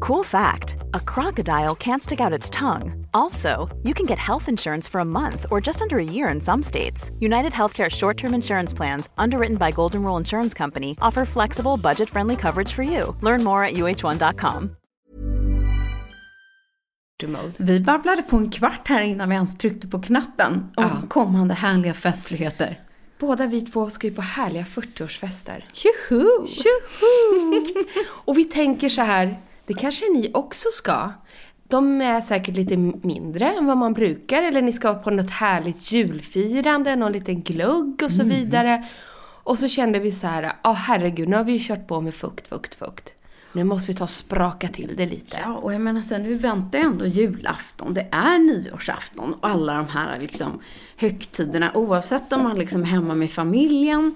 [0.00, 3.06] Cool fact a crocodile can't stick out its tongue.
[3.12, 6.40] Also, you can get health insurance for a month or just under a year in
[6.40, 7.10] some states.
[7.20, 12.10] United Healthcare short term insurance plans, underwritten by Golden Rule Insurance Company, offer flexible, budget
[12.10, 13.14] friendly coverage for you.
[13.22, 14.70] Learn more at uh1.com.
[17.56, 20.90] Vi babblade på en kvart här innan vi ens tryckte på knappen om Ja.
[21.08, 22.80] kommande härliga festligheter.
[23.18, 25.64] Båda vi två ska ju på härliga 40-årsfester.
[25.72, 26.46] Tjoho!
[26.46, 27.64] Tjoho!
[28.24, 31.10] Och vi tänker så här, det kanske ni också ska.
[31.68, 32.76] De är säkert lite
[33.06, 38.02] mindre än vad man brukar, eller ni ska på något härligt julfirande, någon liten glugg
[38.04, 38.36] och så Mm.
[38.36, 38.84] vidare.
[39.46, 42.14] Och så kände vi så här, ja herregud, nu har vi ju kört på med
[42.14, 43.14] fukt, fukt, fukt.
[43.52, 45.36] Nu måste vi ta och spraka till det lite.
[45.44, 49.74] Ja, och jag menar sen, vi väntar ju ändå julafton, det är nyårsafton och alla
[49.74, 50.60] de här liksom
[50.96, 54.14] högtiderna, oavsett om man liksom är hemma med familjen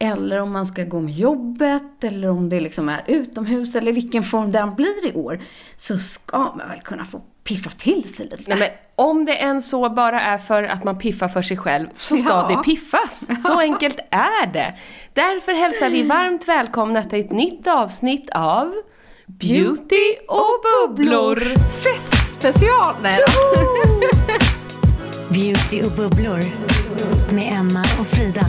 [0.00, 4.22] eller om man ska gå med jobbet eller om det liksom är utomhus eller vilken
[4.22, 5.40] form den blir i år,
[5.76, 8.42] så ska man väl kunna få piffa till sig lite.
[8.46, 8.68] Nej men
[9.06, 12.28] om det än så bara är för att man piffar för sig själv så ska
[12.28, 12.48] Ja.
[12.56, 13.28] det piffas.
[13.46, 14.74] Så enkelt är det.
[15.14, 18.72] Därför hälsar vi varmt välkomna till ett nytt avsnitt av
[19.26, 21.40] Beauty och bubblor.
[21.82, 22.94] Festspecial!
[23.02, 23.18] Nej.
[25.28, 26.40] Beauty och bubblor
[27.34, 28.46] med Emma och Frida.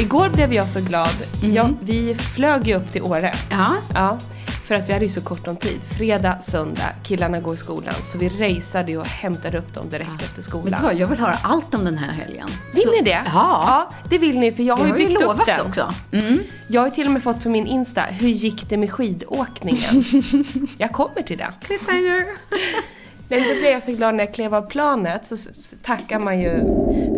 [0.00, 1.14] Igår blev jag så glad.
[1.42, 3.34] Jag, vi flög ju upp till Åre.
[3.50, 4.18] Ja, Ja,
[4.66, 5.80] för att vi hade ju så kort om tid.
[5.98, 7.94] Fredag, söndag, killarna går i skolan.
[8.02, 10.80] Så vi raceade och hämtade upp dem direkt efter vet skolan.
[10.80, 12.48] du vad, jag vill höra allt om den här helgen.
[12.74, 13.10] Vill Så- ni det?
[13.10, 13.64] Ja.
[13.66, 15.66] ja, det vill ni för jag har Jag ju har ju byggt upp lovat den.
[15.66, 15.94] också.
[16.12, 16.38] Mm.
[16.68, 20.04] Jag har ju till och med fått på min Insta, hur gick det med skidåkningen?
[20.78, 21.50] jag kommer till det.
[21.62, 22.26] Cliffhanger.
[23.28, 25.36] Men då blev jag så glad när jag klev av planet så
[25.82, 26.50] tackar man ju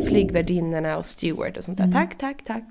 [0.07, 1.85] flygvärdinnorna och steward och sånt där.
[1.85, 1.95] Mm.
[1.97, 2.63] Tack, tack, tack.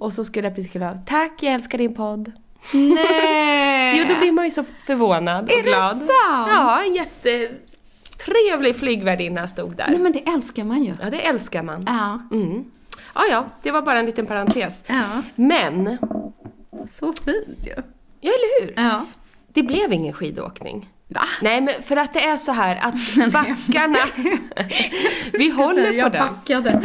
[0.00, 0.98] Och så skulle jag precis kliva av.
[1.06, 2.32] Tack, jag älskar din podd.
[2.72, 3.98] Nej!
[3.98, 5.96] Jo, då blir man ju så förvånad och Är det glad.
[5.98, 6.10] sant?
[6.50, 9.86] Ja, en jättetrevlig flygvärdinna stod där.
[9.88, 10.94] Nej men det älskar man ju.
[11.02, 11.84] Ja, det älskar man.
[11.86, 12.36] Ja.
[12.36, 12.64] Mm.
[13.14, 14.84] Ja, ja, det var bara en liten parentes.
[14.86, 15.22] Ja.
[15.34, 15.98] Men,
[16.90, 17.72] Så fint ju.
[18.20, 18.72] ja eller hur?
[18.76, 19.06] Ja.
[19.52, 20.88] Det blev ingen skidåkning.
[21.08, 21.24] Va?
[21.42, 23.98] Nej, men för att det är så här att backarna...
[25.32, 26.26] vi håller på jag den.
[26.26, 26.82] backade.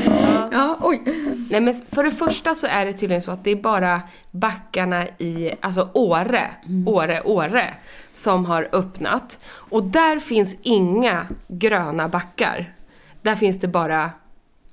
[0.52, 0.78] Ja.
[0.82, 1.02] oj.
[1.50, 5.08] Nej, men för det första så är det tydligen så att det är bara backarna
[5.08, 6.52] i, alltså Åre,
[6.86, 7.74] Åre, Åre,
[8.14, 9.46] som har öppnat.
[9.54, 12.74] Och där finns inga gröna backar.
[13.22, 14.10] Där finns det bara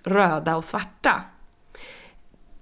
[0.05, 1.23] röda och svarta.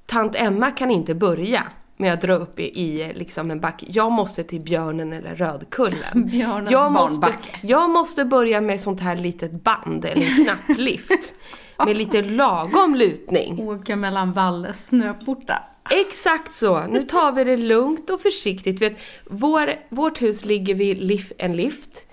[0.06, 1.62] Tant Emma kan inte börja
[1.96, 3.86] med att dra upp i, i liksom en backe.
[3.88, 6.26] Jag måste till Björnen eller Rödkullen.
[6.30, 11.34] Björnens jag måste, jag måste börja med sånt här litet band eller en knapplift.
[11.86, 13.68] med lite lagom lutning.
[13.68, 15.68] Åka mellan Valles snöportar.
[15.90, 16.86] Exakt så!
[16.86, 18.82] Nu tar vi det lugnt och försiktigt.
[18.82, 22.06] Vet, vår, vårt hus ligger vid lif, en lift.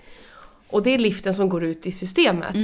[0.70, 2.54] Och det är liften som går ut i systemet.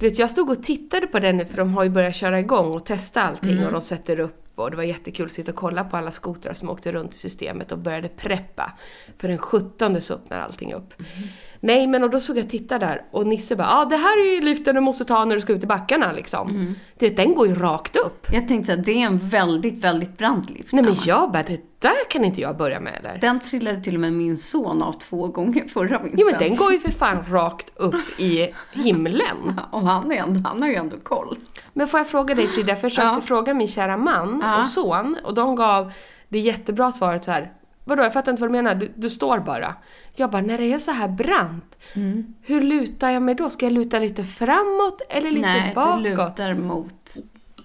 [0.00, 2.40] Du vet, jag stod och tittade på den nu för de har ju börjat köra
[2.40, 5.56] igång och testa allting och de sätter upp och det var jättekul att sitta och
[5.56, 8.72] kolla på alla skotrar som åkte runt i systemet och började preppa.
[9.18, 11.00] För den 17 så öppnar allting upp.
[11.00, 11.28] Mm.
[11.64, 14.20] Nej men och då såg jag titta där och Nisse bara ja ah, det här
[14.20, 16.74] är ju liften du måste ta när du ska ut i backarna liksom.
[16.98, 18.26] Du vet, den går ju rakt upp.
[18.32, 20.72] Jag tänkte så här, det är en väldigt, väldigt brant lift.
[20.72, 23.18] Nej men jag bara, det där kan inte jag börja med eller?
[23.20, 26.14] Den trillade till och med min son av två gånger förra vintern.
[26.18, 29.60] Jo men den går ju för fan rakt upp i himlen.
[29.70, 31.36] Och han, är ändå, han har ju ändå koll.
[31.72, 33.20] Men får jag fråga dig Frida, jag försökte Ja.
[33.20, 34.58] fråga min kära man Ja.
[34.58, 35.92] och son och de gav
[36.28, 37.52] det jättebra svaret så här.
[37.84, 39.74] Vadå, jag fattar inte vad du menar, du, du står bara.
[40.14, 42.34] Jag bara, när det är så här brant, Mm.
[42.42, 43.50] hur lutar jag mig då?
[43.50, 46.04] Ska jag luta lite framåt eller lite Nej, bakåt?
[46.04, 47.16] du lutar mot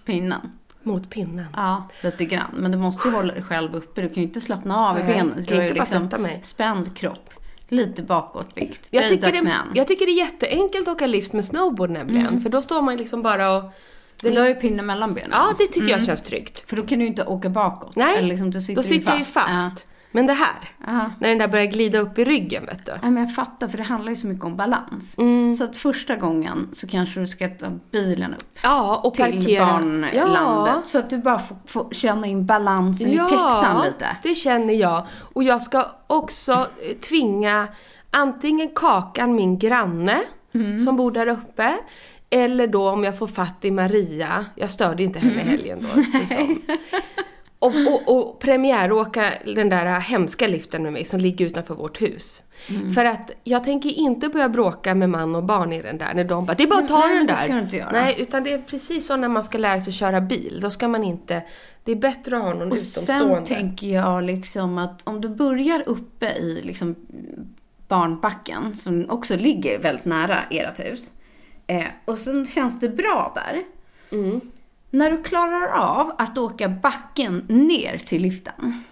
[0.05, 0.51] pinnen.
[0.83, 1.45] mot pinnen.
[1.55, 2.51] Ja, lite grann.
[2.57, 4.01] Men du måste ju hålla dig själv uppe.
[4.01, 5.43] Du kan ju inte slappna av i Nej, benen.
[5.47, 6.09] Du har ju liksom
[6.41, 7.29] spänd kropp.
[7.69, 8.87] Lite bakåtvikt.
[8.91, 9.67] Jag tycker, det, knän.
[9.73, 12.41] jag tycker det är jätteenkelt att åka lift med snowboard nämligen.
[12.41, 13.63] För då står man liksom bara och...
[14.21, 15.29] Du la ju pinnen mellan benen.
[15.33, 16.69] Ja, det tycker jag känns tryggt.
[16.69, 17.95] För då kan du ju inte åka bakåt.
[17.95, 19.87] Nej, Eller liksom, du sitter då sitter jag ju fast.
[20.11, 21.11] Men det här, Ja.
[21.19, 22.91] när den där börjar glida upp i ryggen vet du.
[23.01, 25.15] Nej, men jag fattar, för det handlar ju så mycket om balans.
[25.17, 25.55] Mm.
[25.55, 29.65] Så att första gången så kanske du ska ta bilen upp Ja, och till parkera.
[29.65, 30.87] barnlandet.
[30.87, 34.07] Så att du bara får, får känna in balansen i pjäxan lite.
[34.23, 35.05] det känner jag.
[35.33, 37.67] Och jag ska också eh, tvinga
[38.11, 40.19] antingen Kakan, min granne,
[40.53, 40.79] Mm.
[40.79, 41.77] som bor där uppe,
[42.29, 45.47] eller då om jag får fatt i Maria, jag störde inte henne i Mm.
[45.47, 46.61] helgen då, känns det som.
[47.59, 52.43] Och, och, och premiäråka den där hemska liften med mig som ligger utanför vårt hus.
[52.69, 52.93] Mm.
[52.93, 56.23] För att jag tänker inte börja bråka med man och barn i den där när
[56.23, 57.43] de bara “det är bara att ta Nej, den det där”.
[57.43, 57.91] ska du inte göra.
[57.91, 60.59] Nej, utan det är precis som när man ska lära sig köra bil.
[60.61, 61.43] Då ska man inte,
[61.83, 63.35] det är bättre att ha någon Och utomstående.
[63.35, 66.95] sen tänker jag liksom att om du börjar uppe i liksom
[67.87, 71.11] barnbacken, som också ligger väldigt nära ert hus,
[71.67, 73.63] eh, och sen känns det bra där.
[74.17, 74.41] Mm.
[74.91, 78.83] När du klarar av att åka backen ner till liften,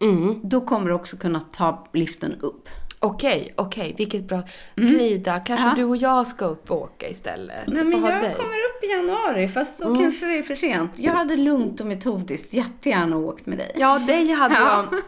[0.00, 0.40] Mm.
[0.42, 2.68] då kommer du också kunna ta liften upp.
[2.98, 4.42] Okej, okej, vilket bra.
[4.76, 5.72] Frida, kanske Ja.
[5.76, 7.66] du och jag ska upp och åka istället?
[7.66, 8.34] Nej, men jag dig.
[8.34, 10.90] kommer upp i januari, fast då kanske det är för sent.
[10.96, 13.72] Jag hade lugnt och metodiskt jättegärna åkt med dig.
[13.76, 14.86] Ja, dig hade Ja.
[14.92, 15.00] jag.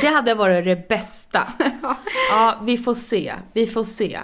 [0.00, 1.48] Det hade varit det bästa.
[2.30, 3.34] Ja, vi får se.
[3.52, 4.20] Vi får se.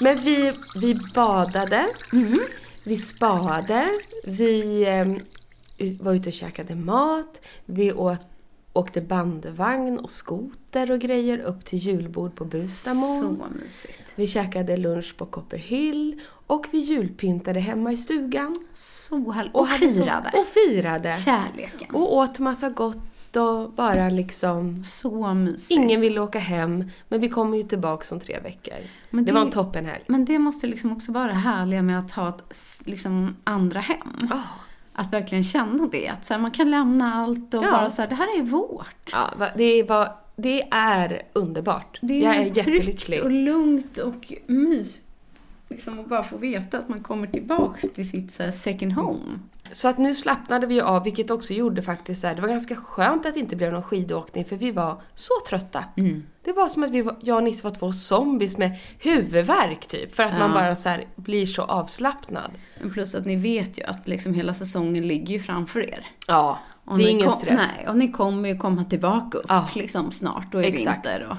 [0.00, 1.86] Men vi, vi badade,
[2.84, 3.88] vi spade,
[4.24, 4.82] vi
[5.78, 8.20] eh, var ute och käkade mat, vi åt,
[8.72, 13.20] åkte bandvagn och skoter och grejer upp till julbord på Bustamo.
[13.20, 14.00] Så mysigt.
[14.14, 18.56] Vi käkade lunch på Copperhill och vi julpyntade hemma i stugan.
[18.74, 19.54] Så härligt.
[19.54, 20.30] Och, så- firade.
[20.34, 21.16] och firade.
[21.24, 21.94] Kärleken.
[21.94, 22.98] Och åt massa gott
[23.36, 24.84] och bara liksom...
[24.84, 25.70] Så mysigt.
[25.70, 28.74] Ingen ville åka hem, men vi kommer ju tillbaka om tre veckor.
[29.10, 30.02] Men det, det- var en toppenhelg.
[30.06, 33.98] Men det måste liksom också vara det härliga med att ha ett liksom, andra hem.
[34.30, 34.38] Ah.
[34.92, 36.08] Att verkligen känna det.
[36.08, 37.70] Att så här, man kan lämna allt och Ja.
[37.70, 39.10] bara så här, det här är vårt.
[39.12, 41.98] Ja, det, var, det är underbart.
[42.02, 43.22] Det är, Jag är jättelycklig.
[43.24, 45.00] och lugnt och mys.
[45.68, 49.38] Liksom att bara få veta att man kommer tillbaks till sitt så second home.
[49.70, 52.76] Så att nu slappnade vi av, vilket också gjorde faktiskt så här, det var ganska
[52.76, 55.84] skönt att det inte blev någon skidåkning för vi var så trötta.
[55.96, 56.22] Mm.
[56.44, 60.14] Det var som att vi var, jag och Nisse var två zombies med huvudvärk typ.
[60.14, 60.54] För att man Ja.
[60.54, 62.50] bara så här blir så avslappnad.
[62.92, 66.06] Plus att ni vet ju att liksom hela säsongen ligger ju framför er.
[66.28, 67.60] Ja, Och det är ingen kom- stress.
[67.76, 69.68] Nej, och ni kommer ju komma tillbaka upp Ja.
[69.74, 70.52] liksom snart.
[70.52, 71.06] Då är Exakt.
[71.06, 71.36] vinter och...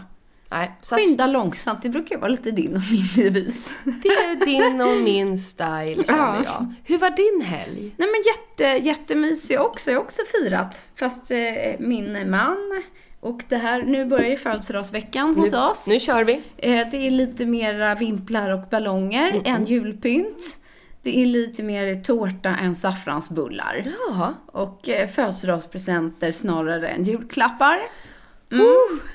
[0.52, 3.72] Nej, så att Skynda långsamt, det brukar vara lite din och min devis.
[3.84, 6.42] det är din och min style känner Ja.
[6.46, 6.74] jag.
[6.84, 7.92] Hur var din helg?
[7.98, 9.92] Nej men jätte, jättemysig också.
[9.92, 10.88] Jag har också firat.
[10.96, 11.38] Fast eh,
[11.80, 12.84] min man
[13.20, 15.88] och det här, nu börjar ju födelsedagsveckan hos nu, oss.
[15.88, 16.34] Nu kör vi.
[16.58, 20.58] Eh, det är lite mera vimplar och ballonger än julpynt.
[21.02, 23.84] Det är lite mer tårta än saffransbullar.
[24.10, 24.34] Ja.
[24.46, 27.78] Och eh, födelsedagspresenter snarare än julklappar.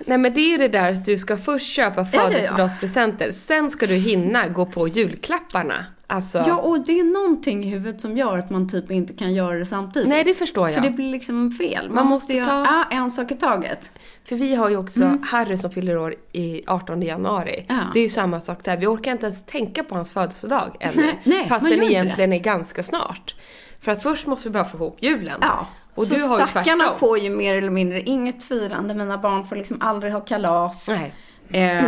[0.07, 2.21] Nej men det är det där att du ska först köpa ja, ja.
[2.27, 5.85] födelsedagspresenter, sen ska du hinna gå på julklapparna.
[6.07, 9.35] Alltså, Ja, och det är någonting i huvudet som gör att man typ inte kan
[9.35, 10.09] göra det samtidigt.
[10.09, 10.75] nej det förstår jag.
[10.75, 11.87] För det blir liksom fel.
[11.89, 13.91] Man, Man måste, måste göra ta- ja, en sak i taget.
[14.25, 17.67] För vi har ju också Harry som fyller år i 18 januari.
[17.69, 17.81] Mm.
[17.83, 17.87] Ja.
[17.95, 18.77] Det är ju samma sak där.
[18.77, 21.03] Vi orkar inte ens tänka på hans födelsedag ännu.
[21.03, 23.35] Nej, nej, fast den egentligen är ganska snart.
[23.81, 25.39] För att först måste vi bara få ihop julen.
[25.41, 26.99] Ja, Och så du har ju stackarna tvärtom.
[26.99, 28.95] får ju mer eller mindre inget firande.
[28.95, 30.89] Mina barn får liksom aldrig ha kalas.
[30.89, 31.15] Nej.
[31.55, 31.85] Eh,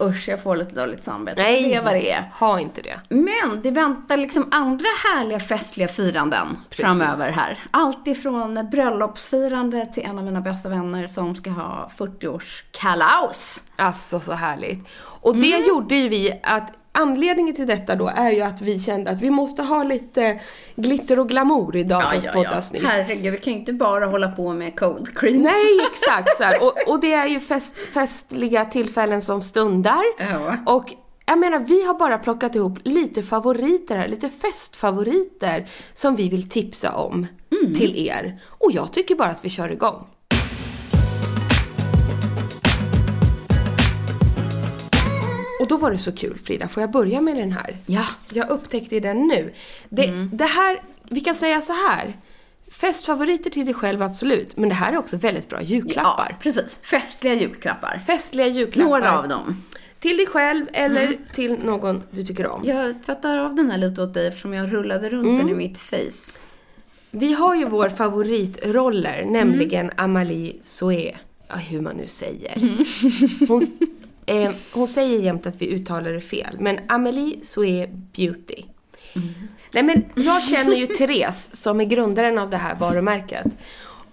[0.00, 1.42] usch, jag får lite dåligt samvete.
[1.42, 2.30] Nej, Det är vad det är.
[2.38, 3.00] ha inte det.
[3.08, 6.84] Men det väntar liksom andra härliga festliga firanden Precis.
[6.84, 7.58] framöver här.
[7.70, 13.62] Allt ifrån bröllopsfirande till en av mina bästa vänner som ska ha 40-årskalas.
[13.76, 14.88] Alltså så härligt.
[14.98, 15.68] Och det Mm.
[15.68, 19.30] gjorde ju vi att Anledningen till detta då är ju att vi kände att vi
[19.30, 20.40] måste ha lite
[20.76, 22.82] glitter och glamour i dagens poddavsnitt.
[22.84, 25.42] Herregud, vi kan ju inte bara hålla på med cold creams.
[25.44, 26.66] Nej, exakt så.
[26.66, 30.02] Och, och det är ju fest, festliga tillfällen som stundar.
[30.18, 30.56] Ja.
[30.66, 30.94] Och
[31.26, 36.48] jag menar, vi har bara plockat ihop lite favoriter här, lite festfavoriter som vi vill
[36.48, 37.26] tipsa om
[37.62, 37.74] Mm.
[37.74, 38.40] till er.
[38.48, 40.06] Och jag tycker bara att vi kör igång.
[45.60, 47.76] Och då var det så kul Frida, får jag börja med den här?
[47.86, 48.04] Ja.
[48.32, 49.52] Jag upptäckte den nu.
[49.88, 50.30] Det, Mm.
[50.32, 52.12] det här, vi kan säga så här.
[52.70, 54.56] Festfavoriter till dig själv, absolut.
[54.56, 56.26] Men det här är också väldigt bra julklappar.
[56.30, 56.78] Ja, precis.
[56.82, 58.02] Festliga julklappar.
[58.06, 58.90] Festliga julklappar.
[58.90, 59.62] Några av dem.
[60.00, 62.60] Till dig själv eller till någon du tycker om.
[62.64, 65.78] Jag tvättar av den här lite åt dig eftersom jag rullade runt den i mitt
[65.78, 66.38] face.
[67.10, 71.16] Vi har ju vår favoritroller, nämligen Amalie Soué.
[71.48, 72.54] Ja, hur man nu säger.
[73.48, 73.66] Hon,
[74.26, 78.62] eh, hon säger jämt att vi uttalar det fel, men Amelie Soué Beauty.
[79.72, 83.46] Nej men jag känner ju Therese som är grundaren av det här varumärket.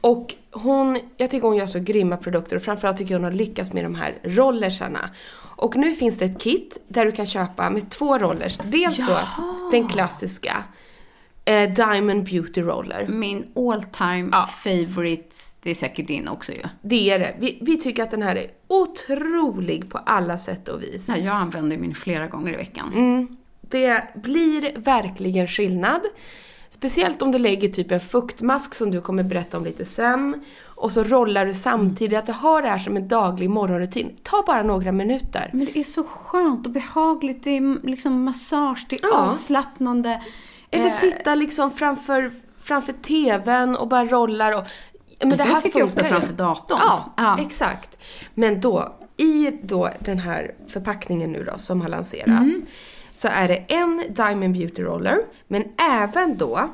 [0.02, 3.32] Och hon, jag tycker hon gör så grymma produkter och framförallt tycker jag hon har
[3.32, 5.10] lyckats med de här rollersarna.
[5.56, 8.58] Och nu finns det ett kit där du kan köpa med två rollers.
[8.66, 9.20] Dels då
[9.72, 10.64] den klassiska
[11.46, 13.08] eh, Diamond Beauty Roller.
[13.08, 14.46] Min all time Ja.
[14.64, 16.62] favorite, det är säkert din också ju.
[16.82, 17.36] Det är det.
[17.40, 21.06] Vi, vi tycker att den här är otrolig på alla sätt och vis.
[21.10, 22.92] Ja, jag använder min flera gånger i veckan.
[22.94, 23.28] Mm.
[23.62, 26.02] Det blir verkligen skillnad.
[26.70, 30.44] Speciellt om du lägger typ en fuktmask som du kommer berätta om lite sen.
[30.66, 34.16] Och så rollar du samtidigt, att du har det här som en daglig morgonrutin.
[34.24, 35.50] Ta bara några minuter.
[35.54, 37.44] Men det är så skönt och behagligt.
[37.44, 39.14] Det är liksom massage, det är Ja.
[39.32, 40.22] avslappnande.
[40.72, 44.64] Eller Eh, sitta liksom framför, framför TVn och bara rollar och...
[45.24, 46.80] Men Jag sitter ju ofta framför datorn.
[46.82, 47.38] Ja, Ja.
[47.40, 47.98] exakt.
[48.34, 52.28] Men då, i då den här förpackningen nu då som har lanserats.
[52.56, 52.66] Mm.
[53.14, 56.70] Så är det en Diamond Beauty Roller, men även då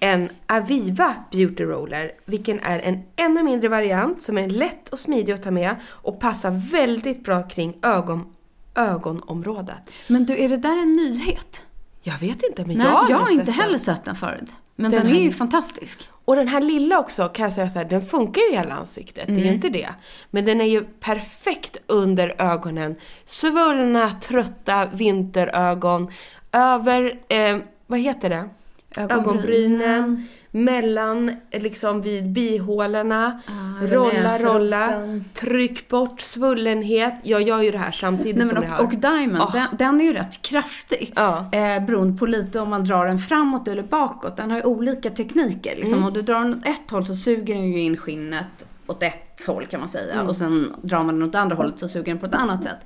[0.00, 5.32] en Aviva Beauty Roller, vilken är en ännu mindre variant som är lätt och smidig
[5.32, 8.26] att ta med och passar väldigt bra kring ögon,
[8.74, 9.90] ögonområdet.
[10.06, 11.62] Men du, är det där en nyhet?
[12.08, 14.50] Jag vet inte, men Nej, jag har jag har inte heller sett den förut.
[14.76, 16.08] Men Den den, är ju fantastisk.
[16.24, 18.74] Och den här lilla också kan jag säga så här, den funkar ju i hela
[18.74, 19.88] ansiktet, det är ju inte det.
[20.30, 22.94] Men den är ju perfekt under ögonen.
[23.26, 26.10] Svullna, trötta vinterögon.
[26.52, 28.48] Över, eh, vad heter det?
[28.96, 30.28] Ögonbrynen.
[30.50, 33.40] Mellan, liksom vid bihålorna.
[33.82, 34.88] över rolla, rolla.
[35.34, 37.14] Tryck bort svullenhet.
[37.22, 38.84] Jag gör ju det här samtidigt Nej, som men det och, här.
[38.84, 39.50] och Diamond, Ah.
[39.52, 41.12] den, den är ju rätt kraftig.
[41.16, 41.38] Ja.
[41.52, 44.36] Eh, beroende på lite om man drar den framåt eller bakåt.
[44.36, 45.76] Den har ju olika tekniker.
[45.76, 45.92] Liksom.
[45.94, 46.04] Mm.
[46.04, 49.44] Om du drar den åt ett håll så suger den ju in skinnet åt ett
[49.46, 50.14] håll kan man säga.
[50.14, 50.26] Mm.
[50.26, 52.78] Och sen drar man den åt andra hållet så suger den på ett annat sätt.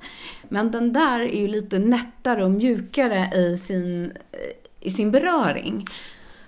[0.49, 5.85] Men den där är ju lite nättare och mjukare i sin, eh, i sin beröring.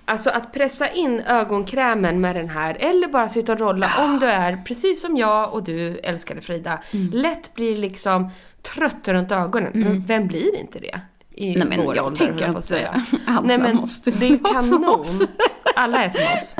[0.08, 4.26] Alltså att pressa in ögonkrämen med den här eller bara sitta och rolla om du
[4.26, 7.10] är, precis som jag och du älskade Frida, Mm.
[7.14, 8.30] lätt blir liksom
[8.62, 9.72] trött runt ögonen.
[9.74, 11.00] Men vem blir inte det?
[11.32, 13.04] I Nej, men vår jag ålder, tänker jag på att, säga.
[13.12, 15.00] eh, alla Nej, men måste det är vara som kanon.
[15.00, 15.22] oss.
[15.76, 16.56] Alla är som oss.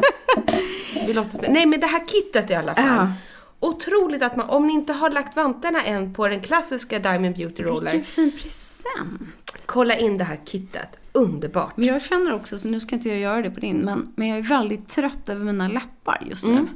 [1.08, 2.86] Vi låtsas Nej men det här kittet i alla fall.
[2.88, 3.12] Ja.
[3.60, 7.64] Otroligt att man, om ni inte har lagt vantarna än på den klassiska Diamond Beauty
[7.64, 9.45] Roller, Vilken fin present.
[9.66, 11.00] Kolla in det här kittet.
[11.12, 11.78] Underbart.
[11.78, 14.28] Men jag känner också, så nu ska inte jag göra det på din, men, men
[14.28, 16.68] jag är väldigt trött över mina läppar just nu.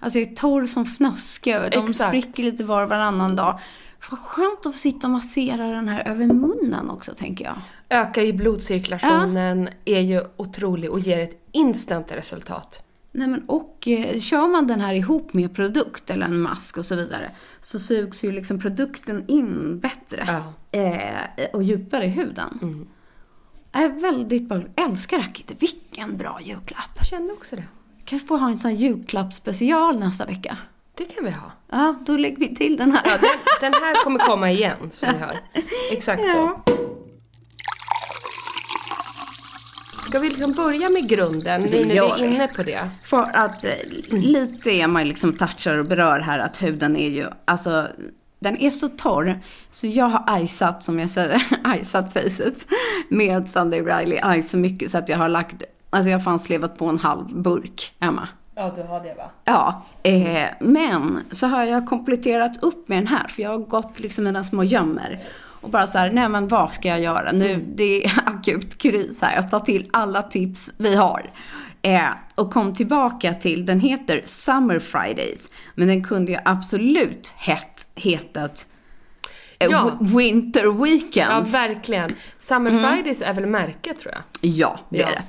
[0.00, 2.08] Alltså jag är torr som fnöske de Mm, Exakt.
[2.10, 3.58] spricker lite var och varannan dag.
[4.10, 7.56] Vad skönt att få sitta och massera den här över munnen också, tänker jag.
[7.90, 12.82] Ökar ju blodcirkulationen, är ju otrolig och ger ett instant resultat.
[13.14, 16.86] Nej men och eh, kör man den här ihop med produkt eller en mask och
[16.86, 20.42] så vidare så sugs ju liksom produkten in bättre
[20.72, 20.78] Ja.
[20.78, 22.86] eh, och djupare i huden.
[23.72, 25.62] Jag är väldigt bra, älskar kittet.
[25.62, 26.90] Vilken bra julklapp.
[26.96, 27.64] Jag kände också det.
[28.04, 30.56] Kanske får ha en sån här julklappsspecial nästa vecka.
[30.94, 31.50] Det kan vi ha.
[31.70, 33.00] Ja, då lägger vi till den här.
[33.04, 35.38] Ja, den, den här kommer komma igen, som ni hör.
[35.92, 36.28] Exakt så.
[36.36, 36.62] Ja.
[40.12, 42.90] Ska vi liksom börja med grunden, nu när vi är inne på det?
[43.04, 43.70] För att eh,
[44.08, 47.88] lite är man liksom touchar och berör här att huden är ju, alltså
[48.38, 49.40] den är så torr
[49.70, 51.42] så jag har iceat, som jag säger,
[51.80, 52.66] iceat facet
[53.08, 56.38] med Sunday Riley Ice så mycket så att jag har lagt, alltså jag har fan
[56.38, 58.28] slevat på en halv burk hemma.
[58.54, 59.30] Ja, du har det va?
[59.44, 64.00] Ja, eh, men så har jag kompletterat upp med den här för jag har gått
[64.00, 65.20] liksom den små gömmer.
[65.62, 67.64] Och bara så här, nej men vad ska jag göra nu?
[67.74, 69.34] Det är akut kris här.
[69.34, 71.30] Jag tar till alla tips vi har.
[71.82, 75.50] Eh, och kom tillbaka till, den heter Summer Fridays.
[75.74, 78.66] Men den kunde ju absolut hett, hetat
[79.58, 79.90] eh, Ja.
[80.00, 81.54] Wi- Winter Ja, Weekends.
[81.54, 82.10] verkligen.
[82.38, 84.22] Summer Fridays är väl märket tror jag.
[84.52, 85.06] Ja, det Ja.
[85.08, 85.22] är det.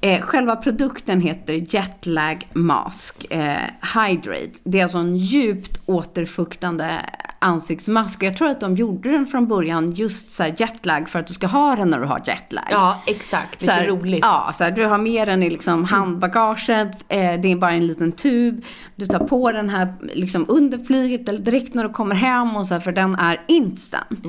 [0.00, 3.56] Eh, själva produkten heter Jetlag Mask eh,
[3.94, 4.58] Hydrate.
[4.64, 7.00] Det är alltså en djupt återfuktande
[7.38, 8.18] ansiktsmask.
[8.18, 11.26] Och jag tror att de gjorde den från början just så här jetlag för att
[11.26, 12.64] du ska ha den när du har jetlag.
[12.70, 13.62] Ja, exakt.
[13.62, 14.20] Så Lite roligt.
[14.22, 17.86] Ja, så här, du har med den i liksom handbagaget, eh, det är bara en
[17.86, 18.64] liten tub.
[18.96, 22.66] Du tar på den här liksom under flyget eller direkt när du kommer hem och
[22.66, 24.26] så här, för den är instant.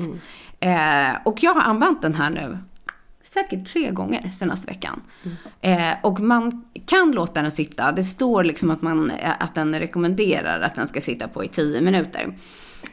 [0.60, 2.58] Eh, och jag har använt den här nu
[3.34, 5.02] säkert tre gånger senaste veckan.
[5.60, 7.92] Eh, och man kan låta den sitta.
[7.92, 11.80] Det står liksom att, man, att den rekommenderar att den ska sitta på i tio
[11.80, 12.36] minuter.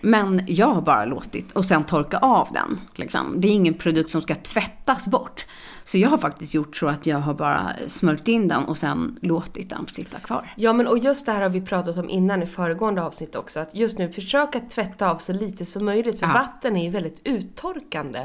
[0.02, 2.82] Men jag har bara låtit och sen torka av den.
[2.96, 3.34] Liksom.
[3.42, 5.46] Det är ingen produkt som ska tvättas bort.
[5.84, 9.18] Så jag har faktiskt gjort så att jag har bara smörjt in den och sen
[9.22, 10.50] låtit den sitta kvar.
[10.56, 13.60] Ja men och just det här har vi pratat om innan i föregående avsnitt också.
[13.60, 16.20] Att just nu försöka tvätta av så lite som möjligt.
[16.20, 16.34] För Ja.
[16.34, 18.20] vatten är ju väldigt uttorkande.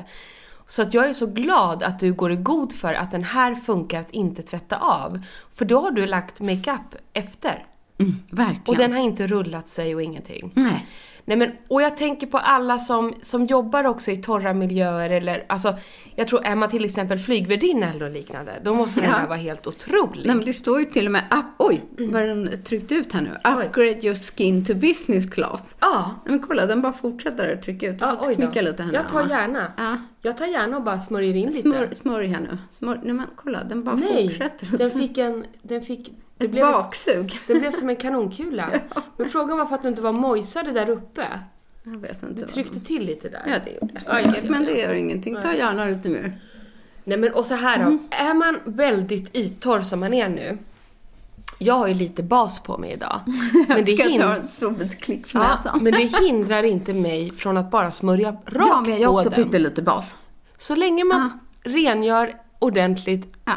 [0.67, 3.55] Så att jag är så glad att du går i god för att den här
[3.55, 5.21] funkar att inte tvätta av.
[5.55, 7.67] För då har du lagt makeup efter.
[8.31, 8.63] Verkligen.
[8.67, 10.51] Och den har inte rullat sig och ingenting.
[10.55, 10.87] Nej.
[11.27, 15.45] Nej men, och jag tänker på alla som, som jobbar också i torra miljöer eller
[15.49, 15.75] alltså,
[16.15, 19.17] jag tror är man till exempel flygvärdinna eller liknande, då måste den Ja.
[19.17, 20.27] här vara helt otrolig.
[20.27, 21.81] Nej men det står ju till och med, up, oj,
[22.13, 23.31] vad är den tryckt ut här nu?
[23.65, 25.75] Upgrade your skin to business class.
[25.81, 26.11] Ja.
[26.27, 27.99] Nej, men kolla, den bara fortsätter att trycka ut.
[27.99, 29.73] Du Ja, får oj knycka lite här nu, Jag tar gärna.
[29.77, 29.99] Ja.
[30.23, 31.59] Jag tar gärna och bara smörjer in lite.
[31.59, 32.59] Smör, smörj här nu.
[32.71, 34.79] Smör, nej men kolla, den bara Nej, fortsätter.
[34.79, 35.45] den fick en...
[35.63, 36.13] Den fick...
[36.39, 37.39] Det Ett blev, baksug.
[37.47, 38.71] det blev som en kanonkula.
[39.17, 41.27] Men frågan var för att du inte var mojsade där uppe.
[41.85, 42.41] Jag vet inte.
[42.41, 43.43] Du tryckte till lite där.
[43.47, 44.27] Ja, det gjorde jag Ja, säkert.
[44.37, 44.71] ja, ja, Men ja.
[44.71, 45.37] det gör ingenting.
[45.43, 46.41] Ta gärna lite mer.
[47.05, 47.83] Nej men och så här då.
[47.83, 47.99] Mm.
[48.11, 50.59] Är man väldigt yttorr som man är nu.
[51.59, 53.21] Jag har ju lite bas på mig idag.
[53.69, 57.31] Men det, Ska jag hin- ta en sobbet för ja, men det hindrar inte mig
[57.31, 59.45] från att bara smörja rakt ja, men jag har på också den.
[59.45, 60.17] pyttelite bas.
[60.57, 63.53] Så länge man rengör ordentligt Ja.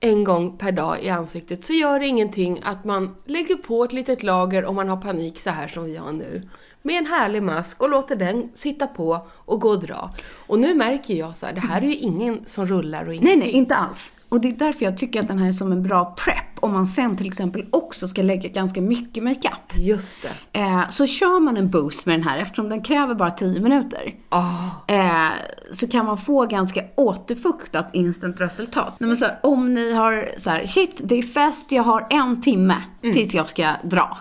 [0.00, 3.92] En gång per dag i ansiktet så gör det ingenting att man lägger på ett
[3.92, 6.48] litet lager om man har panik så här som vi har nu.
[6.82, 10.10] Med en härlig mask och låter den sitta på och gå och dra.
[10.46, 13.16] Och nu märker jag så här, det här är ju ingen som rullar och Nej,
[13.16, 13.38] ingenting.
[13.38, 14.12] nej, inte alls.
[14.30, 16.44] Och det är därför jag tycker att den här är som en bra prep.
[16.60, 19.74] Om man sen till exempel också ska lägga ganska mycket makeup.
[19.74, 20.60] Just det.
[20.60, 24.14] Eh, så kör man en boost med den här, eftersom den kräver bara 10 minuter.
[24.28, 24.66] Ah.
[24.86, 25.30] Eh,
[25.72, 28.96] så kan man få ganska återfuktat instant resultat.
[28.98, 32.06] Nej, men så här, om ni har så här, shit, det är fest, jag har
[32.10, 34.18] en timme tills jag ska dra.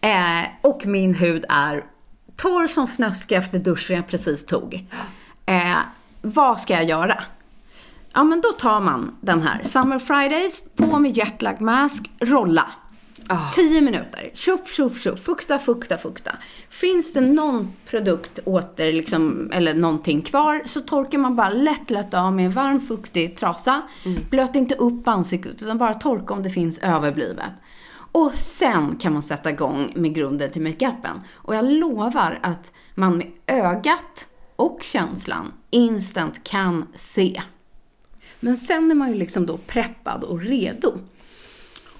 [0.00, 1.84] Eh, och min hud är
[2.36, 4.86] torr som fnöske efter duschen jag precis tog.
[5.46, 5.76] Eh,
[6.22, 7.24] vad ska jag göra?
[8.16, 9.64] Ja, men då tar man den här.
[9.64, 12.66] Summer Fridays, på med jetlag mask, rolla.
[13.28, 13.50] Ah.
[13.52, 14.30] 10 minuter.
[14.34, 15.20] Tjoff, tjoff, tjoff.
[15.20, 16.30] Fukta, fukta, fukta.
[16.70, 22.14] Finns det någon produkt åter, liksom, eller någonting kvar, så torkar man bara lätt, lätt
[22.14, 23.82] av med en varm, fuktig trasa.
[24.30, 27.50] Blöt inte upp ansiktet, utan bara torka om det finns överblivet.
[28.12, 31.22] Och sen kan man sätta igång med grunden till makeupen.
[31.34, 37.42] Och jag lovar att man med ögat och känslan instant kan se.
[38.40, 40.98] Men sen är man ju liksom då preppad och redo.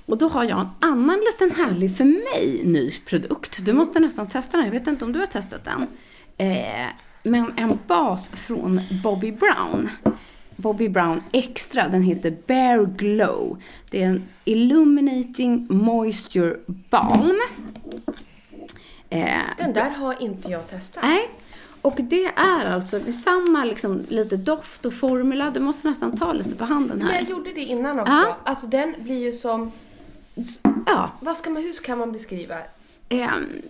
[0.07, 3.65] Och då har jag en annan liten härlig för mig ny produkt.
[3.65, 4.67] Du måste nästan testa den.
[4.67, 5.87] Jag vet inte om du har testat den.
[6.39, 6.87] Eh,
[7.23, 9.91] men en bas från Bobby Brown.
[10.57, 11.89] Bobby Brown Extra.
[11.89, 13.63] Den heter Bare Glow.
[13.91, 17.41] Det är en Illuminating Moisture Balm.
[19.11, 21.03] Eh, Den där har inte jag testat.
[21.05, 21.29] Nej.
[21.87, 25.51] Och det är alltså det är samma liksom, lite doft och formula.
[25.51, 27.15] Du måste nästan ta lite på handen Men här.
[27.21, 28.13] jag gjorde det innan också.
[28.13, 28.37] Ja.
[28.45, 29.73] Alltså den blir ju som...
[30.87, 31.11] Ja.
[31.21, 32.57] Vad ska man, hur ska man beskriva?
[33.09, 33.63] Ehm,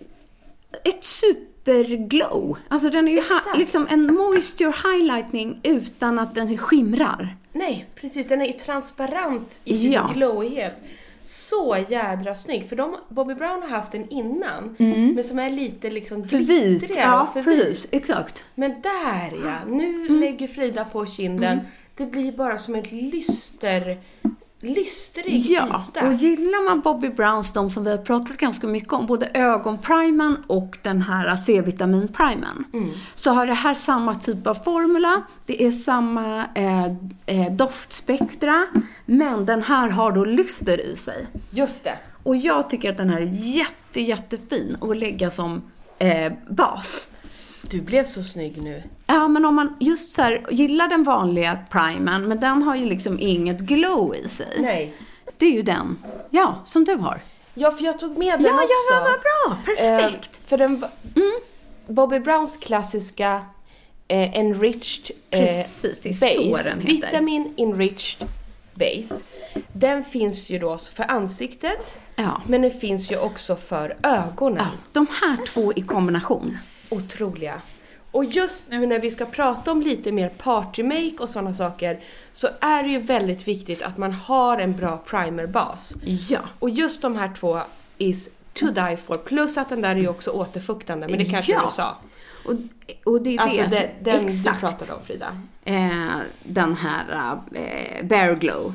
[0.83, 2.57] ett superglow.
[2.67, 7.35] Alltså den är ju ha, liksom en moisture highlightning utan att den skimrar.
[7.53, 8.27] Nej, precis.
[8.27, 10.11] Den är ju transparent i sin Ja.
[10.13, 10.83] glowighet.
[11.29, 12.69] Så jädra snygg.
[12.69, 14.75] För de, Bobby Brown har haft den innan.
[15.15, 16.27] Men som är lite liksom Mm.
[16.45, 17.87] Glittrigare Ja, för precis.
[17.91, 18.43] Exakt.
[18.55, 19.55] Men där ja!
[19.67, 20.19] Nu Mm.
[20.19, 21.59] lägger Frida på kinden.
[21.95, 23.97] Det blir bara som ett lyster...
[24.59, 26.07] Lystrig Ja, yta.
[26.07, 30.43] och gillar man Bobby Browns, de som vi har pratat ganska mycket om, både ögonprimen
[30.47, 32.63] och den här C-vitaminprimen,
[33.15, 36.85] så har det här samma typ av formula, det är samma eh,
[37.25, 38.67] eh, doftspektra,
[39.05, 41.27] men den här har då lyster i sig.
[41.51, 41.97] Just det.
[42.23, 45.61] Och jag tycker att den här är jätte, jättefin att lägga som
[45.99, 47.07] eh, bas.
[47.69, 48.83] Du blev så snygg nu.
[49.07, 52.85] Ja, men om man just så här gillar den vanliga primen, men den har ju
[52.85, 54.57] liksom inget glow i sig.
[54.59, 54.93] Nej.
[55.37, 55.97] Det är ju den,
[56.29, 57.21] ja, som du har.
[57.53, 58.93] Ja, för jag tog med den Ja, också.
[58.93, 60.39] ja, vad bra, perfekt.
[60.43, 60.89] Eh, för den, va-
[61.87, 63.45] Bobby Browns klassiska
[64.07, 66.93] eh, enriched eh, Precis, det är så base, den heter.
[66.93, 68.27] vitamin enriched
[68.73, 69.23] base.
[69.73, 72.41] Den finns ju då för ansiktet, Ja.
[72.47, 74.57] men den finns ju också för ögonen.
[74.57, 76.57] Ja, de här två i kombination.
[76.89, 77.61] Otroliga.
[78.11, 81.99] Och just nu när vi ska prata om lite mer partymake och sådana saker
[82.33, 85.95] så är det ju väldigt viktigt att man har en bra primerbas.
[86.29, 86.39] Ja.
[86.59, 87.59] Och just de här två
[87.97, 89.17] is to die for.
[89.17, 91.61] Plus att den där är ju också återfuktande, men det kanske Ja.
[91.65, 91.97] du sa.
[92.45, 92.53] Och,
[93.13, 93.67] och det är Alltså det.
[93.69, 94.55] det, den Exakt.
[94.55, 95.27] du pratade om Frida.
[95.65, 96.07] Eh,
[96.43, 98.73] den här eh, Bare Glow.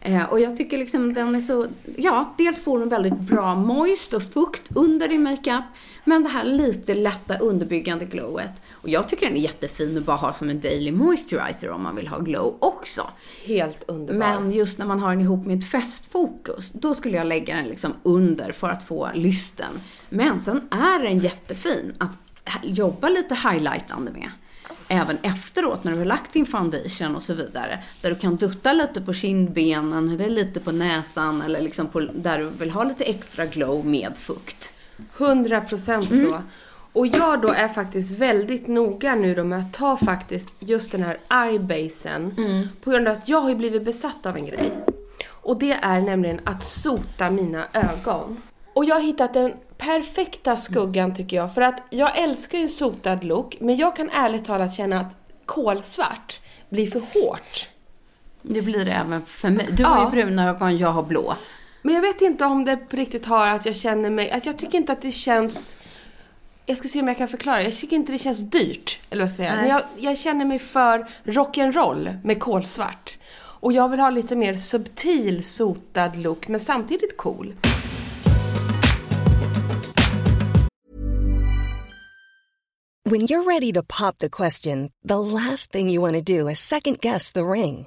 [0.00, 4.12] Eh, och jag tycker liksom den är så, ja, dels får den väldigt bra moist
[4.14, 5.64] och fukt under din makeup.
[6.04, 8.50] Men det här lite lätta underbyggande glowet.
[8.72, 11.96] Och jag tycker den är jättefin att bara ha som en daily moisturizer om man
[11.96, 13.10] vill ha glow också.
[13.44, 14.18] Helt underbar.
[14.18, 17.68] Men just när man har den ihop med ett festfokus, då skulle jag lägga den
[17.68, 19.72] liksom under för att få lysten.
[20.08, 22.10] Men sen är den jättefin att
[22.62, 24.30] jobba lite highlightande med.
[24.88, 27.78] Även efteråt när du har lagt din foundation och så vidare.
[28.00, 32.38] Där du kan dutta lite på kindbenen eller lite på näsan eller liksom på, där
[32.38, 34.73] du vill ha lite extra glow med fukt.
[35.18, 36.30] 100 procent Mm.
[36.30, 36.42] så.
[36.92, 41.02] Och jag då är faktiskt väldigt noga nu då med att ta faktiskt just den
[41.02, 42.34] här eyebasen.
[42.38, 42.68] Mm.
[42.84, 44.70] På grund av att jag har ju blivit besatt av en grej.
[45.28, 48.42] Och det är nämligen att sota mina ögon.
[48.74, 51.54] Och jag har hittat den perfekta skuggan tycker jag.
[51.54, 53.56] För att jag älskar ju sotad look.
[53.60, 57.68] Men jag kan ärligt talat känna att kolsvart blir för hårt.
[58.42, 59.68] Det blir det även för mig.
[59.72, 60.04] Du har Ja.
[60.04, 61.34] ju bruna ögon, jag har blå.
[61.86, 64.30] Men jag vet inte om det på riktigt har att jag känner mig...
[64.30, 65.74] Att jag tycker inte att det känns...
[66.66, 67.62] Jag ska se om jag kan förklara.
[67.62, 69.00] Jag tycker inte det känns dyrt.
[69.10, 69.56] Eller vad jag säger.
[69.56, 73.18] Men jag, jag känner mig för rock'n'roll med kolsvart.
[73.36, 77.54] Och jag vill ha lite mer subtil sotad look men samtidigt cool.
[83.10, 86.58] When you're ready to pop the question, the last thing you want to do is
[86.58, 87.86] second guess the ring.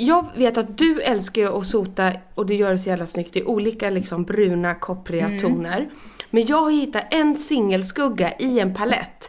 [0.00, 3.36] Jag vet att du älskar ju att sota och det gör det så jävla snyggt
[3.36, 5.38] i olika liksom bruna koppriga Mm.
[5.40, 5.88] toner.
[6.30, 9.28] Men jag har hittat en singelskugga i en palett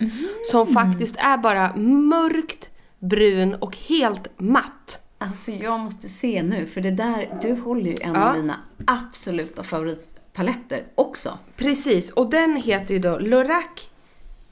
[0.52, 5.02] som faktiskt är bara mörkt brun och helt matt.
[5.18, 8.30] Alltså jag måste se nu, för det där, du håller ju en Ja.
[8.30, 8.56] av mina
[8.88, 11.38] absoluta favoritpaletter också.
[11.58, 13.90] Precis, och den heter ju då Lorac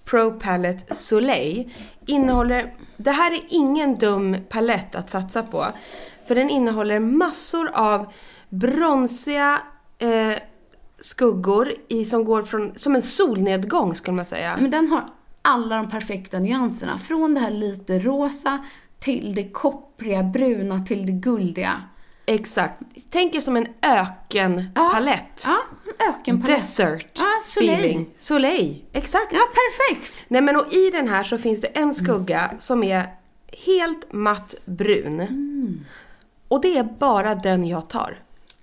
[0.06, 1.74] Pro Palette Soleil.
[2.06, 5.66] Innehåller, det här är ingen dum palett att satsa på.
[6.28, 8.14] För den innehåller massor av
[8.50, 9.62] bronsiga
[9.98, 10.36] eh,
[11.00, 14.58] skuggor i, som går från, som en solnedgång skulle man säga.
[14.62, 15.04] Men den har
[15.42, 16.98] alla de perfekta nyanserna.
[16.98, 18.66] Från det här lite rosa
[19.00, 21.82] till det koppriga, bruna till det guldiga.
[22.30, 22.82] Exakt.
[23.10, 25.44] Tänk er som en ökenpalett.
[25.46, 25.58] Ja,
[26.00, 26.58] en ökenpalett.
[26.62, 27.74] Desert Ja, soleil.
[27.80, 28.10] feeling.
[28.16, 29.28] Soleil, exakt.
[29.34, 30.26] Ja, perfekt!
[30.28, 33.08] Nej men och i den här så finns det en skugga som är
[33.68, 35.20] helt matt brun.
[35.20, 35.86] Mm.
[36.48, 38.18] Och det är bara den jag tar.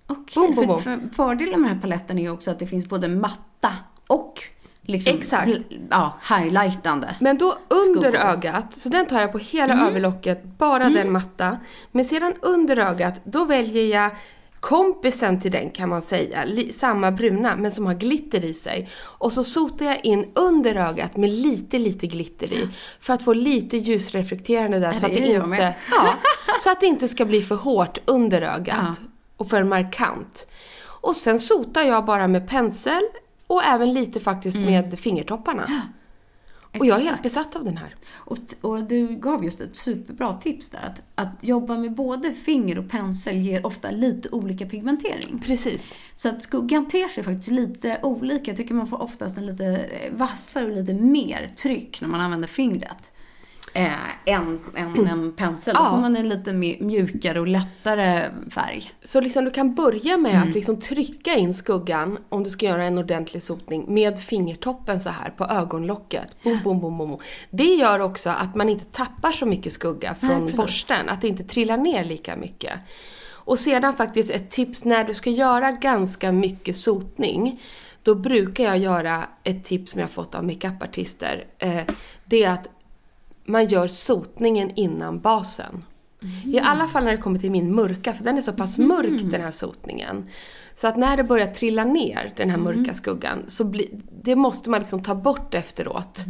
[0.06, 2.66] Okej, Boom, boom, för, för fördelen med den här paletten är ju också att det
[2.66, 3.72] finns både matta
[4.06, 4.42] och
[4.86, 5.50] liksom, Exakt.
[5.90, 7.08] Ja, highlightande.
[7.20, 8.16] Men då under Skuggor.
[8.28, 9.86] ögat, så den tar jag på hela Mm.
[9.86, 11.58] överlocket, bara den matta.
[11.92, 14.10] Men sedan under ögat, då väljer jag
[14.60, 16.38] kompisen till den kan man säga,
[16.72, 18.88] samma bruna men som har glitter i sig.
[19.00, 22.68] Och så sotar jag in under ögat med lite, lite glitter i.
[23.00, 26.14] För att få lite ljusreflekterande där Ja, så, att det det inte, ja,
[26.62, 29.06] så att det inte ska bli för hårt under ögat Ja.
[29.36, 30.46] och för markant.
[30.84, 33.02] Och sen sotar jag bara med pensel
[33.46, 35.68] och även lite faktiskt med fingertopparna.
[36.78, 37.22] Och jag är helt Mm.
[37.22, 37.94] Besatt av den här.
[38.14, 40.80] Och, och du gav just ett superbra tips där.
[40.82, 45.42] Att, att jobba med både finger och pensel ger ofta lite olika pigmentering.
[45.46, 45.98] Precis.
[46.16, 48.50] Så att skuggan ter sig faktiskt lite olika.
[48.50, 52.20] Jag tycker man får oftast en lite eh, vassare och lite mer tryck när man
[52.20, 53.10] använder fingret.
[53.74, 53.92] Eh,
[54.34, 55.74] än, än en pensel.
[55.74, 55.90] Då Ja.
[55.90, 58.82] får man en lite mjukare och lättare färg.
[59.02, 60.48] Så liksom du kan börja med Mm.
[60.48, 65.10] att liksom trycka in skuggan om du ska göra en ordentlig sotning med fingertoppen så
[65.10, 66.42] här på ögonlocket.
[66.42, 67.18] Boom, boom, boom, boom.
[67.50, 70.56] Det gör också att man inte tappar så mycket skugga Nej, från precis.
[70.56, 72.72] borsten, att det inte trillar ner lika mycket.
[73.46, 77.60] Och sedan faktiskt ett tips när du ska göra ganska mycket sotning.
[78.02, 81.44] Då brukar jag göra ett tips som jag fått av makeupartister.
[81.58, 81.82] Eh,
[82.24, 82.68] det är att
[83.44, 85.84] man gör sotningen innan basen.
[86.44, 89.22] I alla fall när det kommer till min mörka, för den är så pass mörk
[89.22, 90.28] den här sotningen.
[90.74, 93.86] Så att när det börjar trilla ner, den här mörka skuggan, så blir,
[94.22, 96.24] det måste man liksom ta bort efteråt.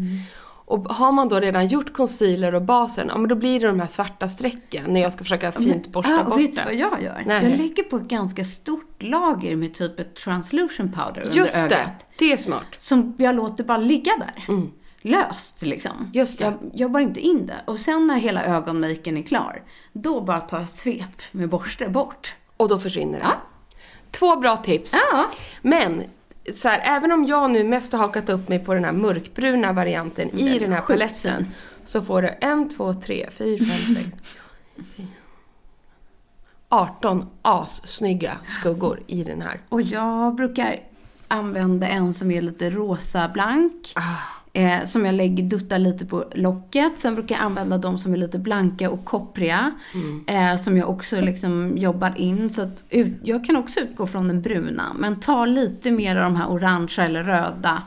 [0.67, 3.81] Och har man då redan gjort concealer och basen, ja men då blir det de
[3.81, 6.63] här svarta strecken när jag ska försöka fint borsta Ja, bort vet det.
[6.65, 7.23] vad jag gör?
[7.27, 7.51] Nej.
[7.51, 11.75] Jag lägger på ett ganska stort lager med typ ett translution powder Just under det,
[11.77, 12.05] ögat.
[12.19, 12.67] det är smart.
[12.79, 14.55] Som jag låter bara ligga där.
[15.07, 16.11] Löst liksom.
[16.13, 16.45] Just det.
[16.45, 17.61] Jag jobbar inte in det.
[17.65, 19.63] Och sen när hela ögonmaken är klar,
[19.93, 22.35] då bara tar jag ett svep med borste bort.
[22.57, 23.25] Och då försvinner det.
[23.25, 23.37] Ja.
[24.11, 24.93] Två bra tips.
[24.93, 25.31] Ja.
[25.63, 26.03] Men,
[26.55, 29.73] så här, även om jag nu mest har hakat upp mig på den här mörkbruna
[29.73, 31.47] varianten Den i den här paletten.
[31.85, 34.17] Så får du en, två, tre, fyra, fem, sex,
[36.69, 39.61] 18 assnygga skuggor i den här.
[39.69, 40.81] Och jag brukar
[41.29, 43.93] använda en som är lite rosa blank.
[44.57, 46.93] Eh, som jag lägger, duttar lite på locket.
[46.97, 49.73] Sen brukar jag använda de som är lite blanka och koppriga.
[50.27, 52.51] Eh, som jag också liksom jobbar in.
[52.51, 54.97] Så att ut, jag kan också utgå från den bruna.
[54.99, 57.83] Men ta lite mer av de här orangea eller röda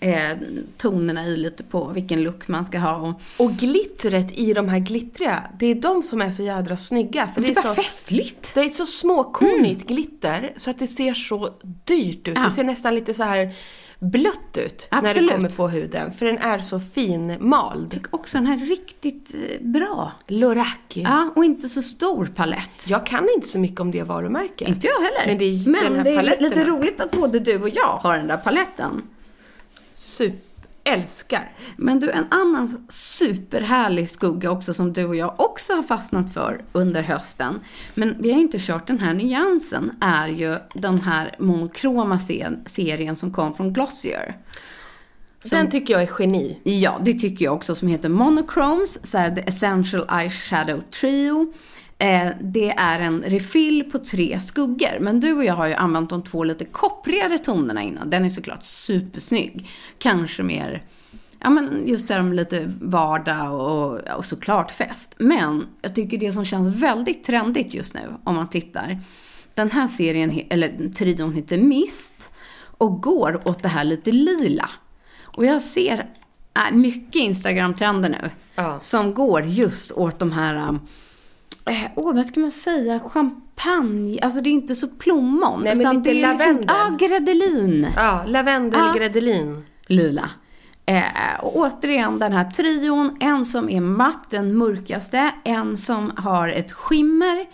[0.00, 0.36] eh,
[0.76, 2.96] tonerna i lite på vilken look man ska ha.
[2.96, 7.26] Och, Och glittret i de här glittriga, det är de som är så jädra snygga.
[7.34, 8.54] För det är bara så, festligt.
[8.54, 11.50] det är så småkornigt glitter så att det ser så
[11.84, 12.36] dyrt ut.
[12.36, 12.44] Ja.
[12.44, 13.54] Det ser nästan lite så här
[14.00, 15.30] blött ut när det Absolut.
[15.30, 16.12] kommer på huden.
[16.12, 18.06] För den är så finmald.
[18.10, 20.12] Också den här riktigt eh, bra.
[20.26, 20.76] Lorac.
[20.88, 22.86] Ja, och inte så stor palett.
[22.86, 24.68] Jag kan inte så mycket om det varumärket.
[24.68, 25.26] Inte jag heller.
[25.26, 28.26] Men det är Men det är lite roligt att både du och jag har den
[28.26, 29.02] där paletten.
[29.92, 30.49] Super.
[30.84, 31.52] Älskar.
[31.76, 36.64] Men du, en annan superhärlig skugga också som du och jag också har fastnat för
[36.72, 37.60] under hösten.
[37.94, 43.16] Men vi har inte kört den här nyansen, är ju den här monokroma se- serien
[43.16, 44.36] som kom från Glossier.
[45.50, 46.60] Den tycker jag är geni.
[46.64, 51.52] Ja, det tycker jag också, som heter Monochromes, så här The Essential Eyeshadow Trio.
[52.00, 54.98] Eh, det är en refill på tre skuggor.
[55.00, 58.10] Men du och jag har ju använt de två lite kopprigare tonerna innan.
[58.10, 59.68] Den är såklart supersnygg.
[59.98, 60.82] Kanske mer,
[61.40, 65.14] ja men just det här med lite vardag och, och såklart fest.
[65.18, 68.98] Men jag tycker det som känns väldigt trendigt just nu, om man tittar.
[69.54, 72.30] Den här serien, eller trion heter Mist
[72.62, 74.70] och går åt det här lite lila.
[75.24, 75.98] Och jag ser
[76.56, 78.78] äh, mycket Instagram-trender nu Ja.
[78.82, 80.78] som går just åt de här,
[81.70, 85.60] eh, åh vad ska man säga, champagne, alltså det är inte så plommon.
[85.64, 86.66] Nej, men utan lite det är liksom, lavendel.
[87.00, 87.86] ja, gredelin.
[87.96, 88.92] Ja, lavendel, Ja.
[88.98, 89.64] gredelin.
[89.86, 90.30] Lila.
[90.86, 91.02] Eh,
[91.40, 96.72] och återigen den här trion, en som är matt, den mörkaste, en som har ett
[96.72, 97.46] skimmer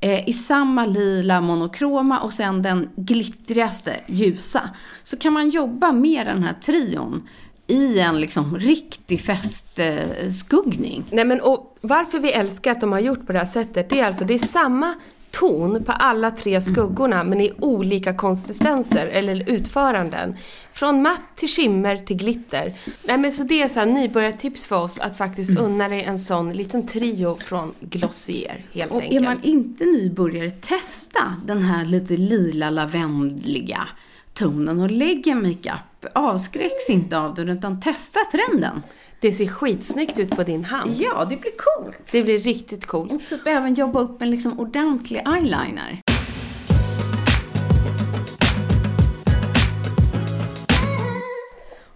[0.00, 4.60] eh, i samma lila monokroma och sen den glittrigaste ljusa.
[5.02, 7.28] Så kan man jobba med den här trion
[7.72, 10.32] i en liksom riktig festskuggning.
[10.32, 11.04] Skuggning.
[11.10, 14.00] Nej men och varför vi älskar att de har gjort på det här sättet, det
[14.00, 14.94] är alltså det är samma
[15.30, 20.36] ton på alla tre skuggorna men i olika konsistenser eller utföranden.
[20.72, 22.72] Från matt till skimmer till glitter.
[23.04, 26.18] Nej men så det är så här nybörjartips för oss att faktiskt unna dig en
[26.18, 29.24] sån liten trio från Glossier helt Och är enkelt.
[29.24, 33.88] man inte nybörjare, testa den här lite lila lavendliga
[34.34, 36.06] tonen och lägg en makeup.
[36.14, 38.82] Avskräcks inte av den utan testa trenden.
[39.20, 40.94] Det ser skitsnyggt ut på din hand.
[40.96, 42.08] Ja, det blir coolt.
[42.12, 43.12] Det blir riktigt coolt.
[43.12, 46.00] Och typ även jobba upp en liksom ordentlig eyeliner.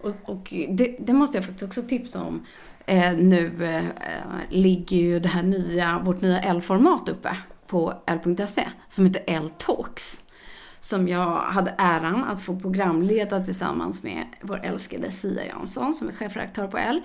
[0.01, 2.45] Och, och det, det måste jag faktiskt också tipsa om.
[2.85, 3.83] Eh, nu eh,
[4.49, 10.23] ligger ju det här nya, vårt nya L-format uppe på L.se som heter L-talks.
[10.87, 16.11] Som jag hade äran att få programleda tillsammans med vår älskade Sia Jansson som är
[16.11, 17.01] chefredaktör på L.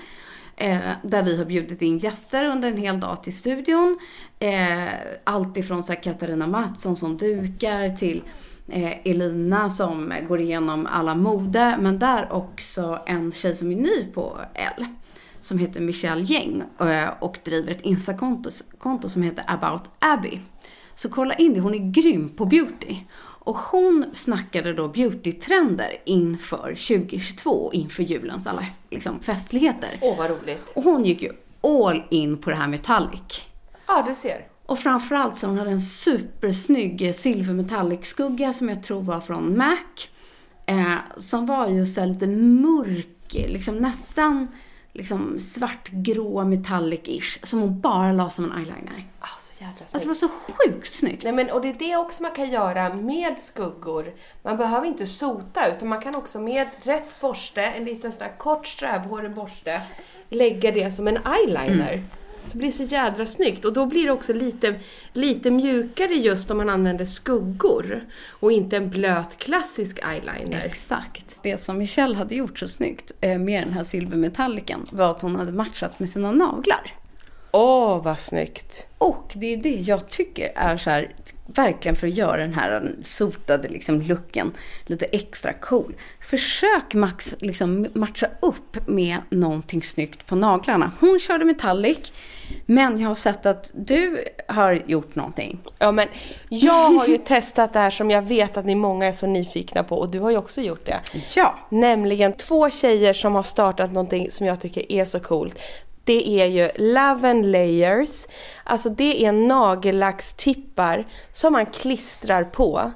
[0.56, 3.98] Eh, där vi har bjudit in gäster under en hel dag till studion.
[4.38, 4.88] Eh,
[5.24, 8.22] allt ifrån så här Katarina Mattsson som dukar till
[8.68, 11.76] eh, Elina som går igenom alla mode.
[11.80, 14.86] Men där också en tjej som är ny på L.
[15.40, 20.40] Som heter Michelle Gäng eh, och driver ett Insta-konto som heter About Abby.
[20.94, 22.96] Så kolla in det, hon är grym på beauty.
[23.44, 29.98] Och hon snackade då beautytrender inför 2022, inför julens alla liksom, festligheter.
[30.00, 30.72] Åh vad roligt.
[30.74, 33.42] Och hon gick ju all in på det här metallic.
[33.87, 34.46] Ja, du ser.
[34.66, 39.57] Och framförallt så hon hade en supersnygg silver metallic skugga som jag tror var från
[39.59, 40.09] MAC.
[40.66, 44.48] Eh, som var ju så lite mörk, liksom nästan
[44.92, 47.46] liksom svartgrå metallic-ish.
[47.46, 49.09] Som hon bara la som en eyeliner.
[49.20, 49.94] Ah, jädra snyggt.
[49.94, 51.25] Alltså det var så sjukt snyggt.
[51.25, 54.12] Nej, men, och det är det också man kan göra med skuggor.
[54.42, 58.37] Man behöver inte sota utan man kan också med rätt borste, en liten sån här
[58.38, 59.83] kort strävhårig borste,
[60.29, 62.03] lägga det som en eyeliner.
[62.46, 64.75] Så blir det så jädra snyggt och då blir det också lite,
[65.12, 70.64] lite mjukare just om man använder skuggor och inte en blöt klassisk eyeliner.
[70.64, 71.38] Exakt.
[71.42, 75.37] Det som Michelle hade gjort så snyggt eh, med den här silvermetalliken var att hon
[75.37, 77.01] hade matchat med sina naglar.
[77.54, 78.86] Åh, vad snyggt!
[78.98, 81.14] Och det är det jag tycker är så här,
[81.46, 84.52] verkligen för att göra den här sotade liksom looken
[84.86, 85.94] lite extra cool.
[86.20, 90.92] Försök max liksom matcha upp med någonting snyggt på naglarna.
[91.00, 92.12] Hon körde metallic,
[92.66, 95.58] men jag har sett att du har gjort någonting.
[95.78, 96.08] Ja, men
[96.48, 99.82] jag har ju testat det här som jag vet att ni många är så nyfikna
[99.82, 101.00] på och du har ju också gjort det.
[101.34, 101.58] Ja.
[101.68, 105.58] Nämligen två tjejer som har startat någonting som jag tycker är så coolt.
[106.04, 108.26] Det är ju Love and Layers.
[108.64, 112.92] Alltså det är nagellackstippar som man klistrar på.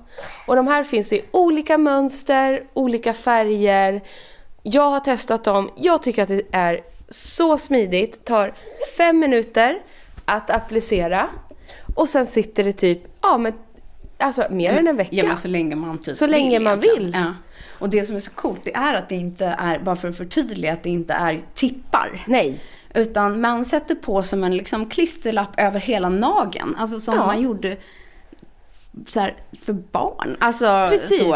[0.46, 4.00] Och de här finns i olika mönster, olika färger.
[4.62, 5.70] Jag har testat dem.
[5.76, 8.24] Jag tycker att det är så smidigt.
[8.24, 8.54] Tar
[8.96, 9.78] fem minuter
[10.24, 11.28] att applicera.
[11.94, 13.52] Och sen sitter det typ, ja men
[14.18, 15.16] alltså mer än en vecka.
[15.16, 17.12] Ja, men så länge man typ Så länge man vill.
[17.14, 17.34] Ja.
[17.78, 20.16] Och det som är så coolt, det är att det inte är, bara för att
[20.16, 22.24] förtydliga, att det inte är tippar.
[22.26, 22.60] Nej.
[22.96, 26.76] Utan man sätter på som en liksom klisterlapp över hela nageln.
[26.78, 27.26] Alltså som Ja.
[27.26, 27.76] man gjorde
[29.06, 30.36] så här, för barn.
[30.40, 31.18] Alltså Precis.
[31.18, 31.32] så.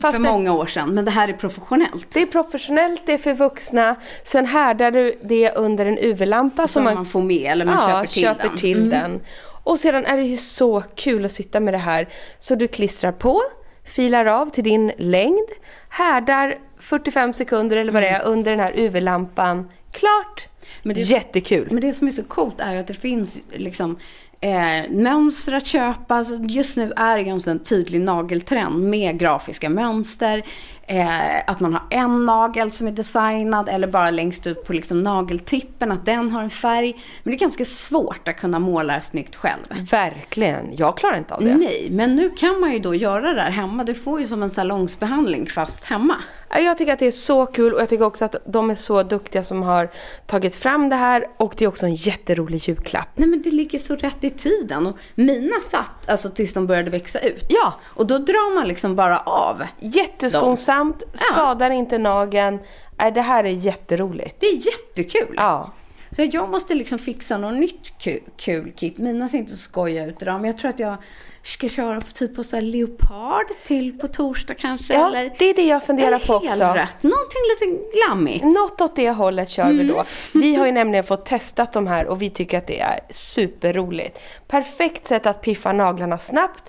[0.00, 0.88] Fast för det- många år sedan.
[0.94, 2.06] Men det här är professionellt.
[2.12, 3.94] Det är professionellt, det är för vuxna.
[4.24, 8.22] Sen härdar du det under en UV-lampa Som man får med eller man köper till
[8.22, 8.56] köper den.
[8.56, 8.90] till Mm.
[8.90, 9.20] den.
[9.64, 12.08] Och sedan är det ju så kul att sitta med det här.
[12.38, 13.40] Så du klistrar på,
[13.84, 15.48] filar av till din längd,
[15.88, 19.70] härdar 45 sekunder eller vad det är under den här UV-lampan.
[19.92, 20.48] Klart!
[20.82, 21.68] Men det- Jättekul!
[21.70, 23.98] Men det som är så coolt är ju att det finns liksom
[24.40, 26.14] eh, mönster att köpa.
[26.14, 30.42] Alltså just nu är det en tydlig nageltrend med grafiska mönster.
[30.90, 35.02] Eh, att man har en nagel som är designad eller bara längst ut på liksom
[35.02, 36.94] nageltippen, att den har en färg.
[37.22, 39.90] Men det är ganska svårt att kunna måla snyggt själv.
[39.90, 40.76] Verkligen!
[40.76, 41.56] Jag klarar inte av det.
[41.56, 43.84] Nej, men nu kan man ju då göra det här hemma.
[43.84, 46.14] Du får ju som en salongsbehandling fast hemma.
[46.50, 48.74] Ja, Jag tycker att det är så kul och jag tycker också att de är
[48.74, 49.90] så duktiga som har
[50.26, 53.08] tagit fram det här och det är också en jätterolig julklapp.
[53.14, 54.86] Nej men det ligger så rätt i tiden.
[54.86, 57.44] Och mina satt alltså tills de började växa ut.
[57.48, 57.74] Ja.
[57.84, 59.62] Och då drar man liksom bara av.
[59.80, 60.77] Jätteskonsamt,
[61.12, 61.18] Ja.
[61.34, 62.58] skadar inte nageln.
[62.98, 64.40] Nej, det här är jätteroligt.
[64.40, 65.34] Det är jättekul.
[65.36, 65.72] Ja.
[66.16, 68.98] Så jag måste liksom fixa något nytt kul, kul kit.
[68.98, 70.34] Mina ser inte så skojiga ut idag.
[70.40, 70.96] Men jag tror att jag
[71.42, 74.94] ska köra på typ på så leopard till på torsdag kanske.
[74.94, 76.64] Ja, eller, det är det jag funderar på också.
[76.64, 77.02] helrätt.
[77.02, 78.44] Någonting lite glammigt.
[78.44, 79.76] Något åt det hållet kör Mm.
[79.78, 80.04] vi då.
[80.34, 84.18] Vi har ju nämligen fått testat de här och vi tycker att det är superroligt.
[84.48, 86.64] Perfekt sätt att piffa naglarna snabbt.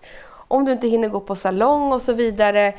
[0.48, 2.74] Om du inte hinner gå på salong och så vidare.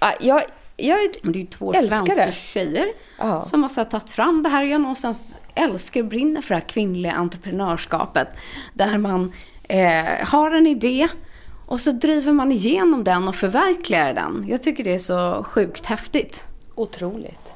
[0.00, 0.42] Ja, Jag,
[0.88, 2.32] jag det är ju två svenska det.
[2.32, 2.86] tjejer
[3.18, 3.42] Ja.
[3.42, 4.62] som har så tagit fram det här.
[4.62, 8.28] Jag någonstans älskar och brinner för det här kvinnliga entreprenörskapet.
[8.74, 9.32] Där man
[9.68, 11.08] eh, har en idé
[11.66, 14.44] och så driver man igenom den och förverkligar den.
[14.48, 16.46] Jag tycker det är så sjukt häftigt.
[16.74, 17.52] Otroligt.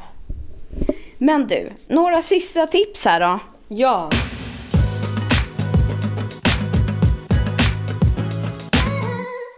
[1.18, 3.40] Men du, några sista tips här då.
[3.68, 4.10] Ja.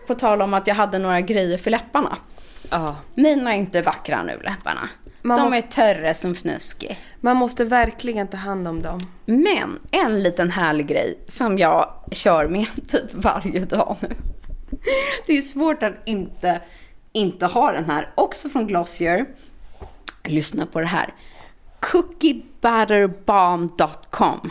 [0.07, 2.17] På tal om att jag hade några grejer för läpparna.
[2.71, 2.97] Ja.
[3.15, 4.89] Mina är inte vackra nu, läpparna.
[5.23, 5.63] Man De måste- är
[5.95, 6.99] törre som fnuski.
[7.21, 8.99] Man måste verkligen ta hand om dem.
[9.27, 14.09] Men en liten härlig grej som jag kör med typ varje dag nu.
[15.27, 16.61] Det är svårt att inte,
[17.13, 18.13] inte ha den här.
[18.15, 19.27] Också från Glossier.
[20.25, 21.15] Lyssna på det här.
[21.81, 24.51] Cookiebutterbalm.com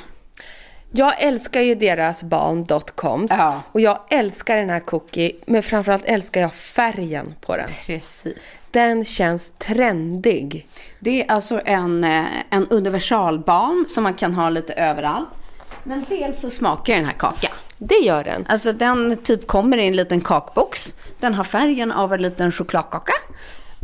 [0.97, 3.61] Jag älskar ju deras balm.coms Ja.
[3.71, 7.69] och jag älskar den här cookie men framförallt älskar jag färgen på den.
[7.85, 8.69] Precis.
[8.71, 10.67] Den känns trendig.
[10.99, 15.27] Det är alltså en, eh, en universalbalm som man kan ha lite överallt.
[15.83, 17.47] Men dels så smakar den här kaka.
[17.77, 18.45] Det gör den.
[18.49, 20.95] Alltså den typ kommer i en liten kakbox.
[21.19, 23.13] Den har färgen av en liten chokladkaka.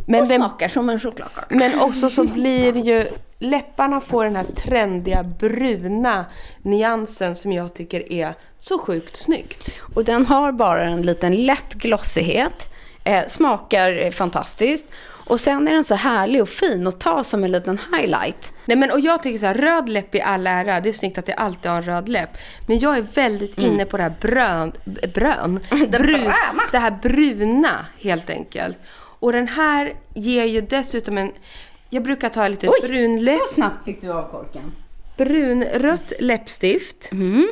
[0.06, 1.46] Men och den- smakar som en chokladkaka.
[1.54, 3.06] Men också så blir ju
[3.44, 6.24] läpparna får den här trendiga bruna
[6.62, 9.68] nyansen som jag tycker är så sjukt snyggt.
[9.94, 12.70] Och den har bara en liten lätt glossighet.
[13.04, 14.86] Eh, smakar fantastiskt.
[15.26, 18.52] Och sen är den så härlig och fin att ta som en liten highlight.
[18.64, 21.18] Nej men och jag tycker så här, röd läpp i all ära, det är snyggt
[21.18, 22.30] att jag alltid har en röd läpp.
[22.66, 23.70] Men jag är väldigt Mm.
[23.72, 24.72] inne på det här brön,
[25.14, 26.32] brön, brun,
[26.72, 28.78] det här bruna helt enkelt.
[29.20, 31.32] Och den här ger ju dessutom en,
[31.94, 34.62] jag brukar ta lite Oj, brunläpp, så snabbt fick du av korken.
[35.16, 37.12] brunrött läppstift.
[37.12, 37.48] Mm.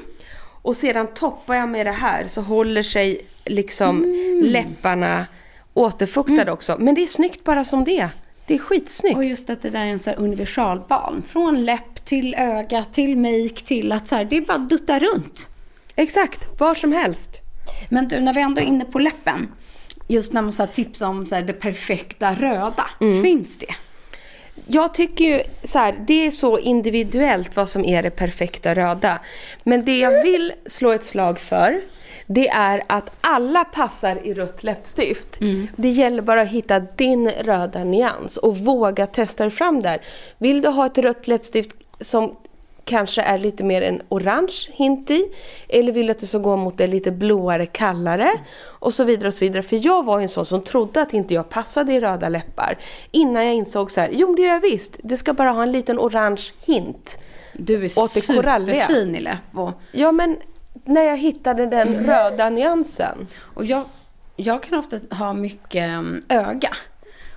[0.62, 4.44] Och sedan toppar jag med det här så håller sig liksom Mm.
[4.44, 5.26] läpparna
[5.74, 6.76] återfuktade också.
[6.78, 8.08] Men det är snyggt bara som det.
[8.46, 9.16] Det är skitsnyggt.
[9.16, 11.22] Och just att det där är en så här universalbalm.
[11.26, 14.98] Från läpp till öga till make till att så här, det är bara att dutta
[14.98, 15.48] runt.
[15.96, 17.30] Exakt, var som helst.
[17.90, 19.48] Men du, när vi ändå är inne på läppen.
[20.08, 22.90] Just när man så här tipsar om så här, det perfekta röda.
[23.00, 23.22] Mm.
[23.22, 23.74] Finns det?
[24.66, 29.20] Jag tycker ju så här, det är så individuellt vad som är det perfekta röda.
[29.64, 31.80] Men det jag vill slå ett slag för,
[32.26, 35.38] det är att alla passar i rött läppstift.
[35.76, 40.00] Det gäller bara att hitta din röda nyans och våga testa dig fram där.
[40.38, 42.36] Vill du ha ett rött läppstift som
[42.84, 45.24] kanske är lite mer en orange hint i.
[45.68, 48.30] Eller vill att det ska gå mot det lite blåare, kallare.
[48.64, 49.62] Och så vidare och så vidare.
[49.62, 52.78] För jag var ju en sån som trodde att inte jag passade i röda läppar.
[53.10, 55.00] Innan jag insåg så här, jo men det gör jag visst.
[55.02, 57.18] Det ska bara ha en liten orange hint.
[57.52, 59.40] Du är superfin i läpp.
[59.54, 60.36] Och, Ja men
[60.84, 63.28] när jag hittade den röda nyansen.
[63.54, 63.84] och jag,
[64.36, 66.70] jag kan ofta ha mycket mm, öga.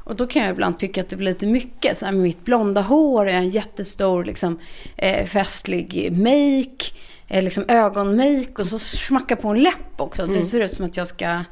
[0.06, 1.98] Och då kan jag ibland tycka att det blir lite mycket.
[1.98, 4.60] Så här med mitt blonda hår, jag en jättestor liksom,
[4.98, 6.86] eh, festlig make,
[7.28, 10.28] eh, liksom ögonmake och så smacka på en läpp också.
[10.28, 11.44] Det ser ut som att jag ska, eh,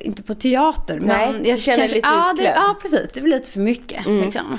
[0.00, 1.42] inte på teater, men Mm.
[1.42, 2.56] Nej, jag du känner lite ja, det, utklädd.
[2.56, 2.62] Mm.
[2.68, 3.10] ja, precis.
[3.14, 4.06] Det blir lite för mycket.
[4.06, 4.58] Liksom.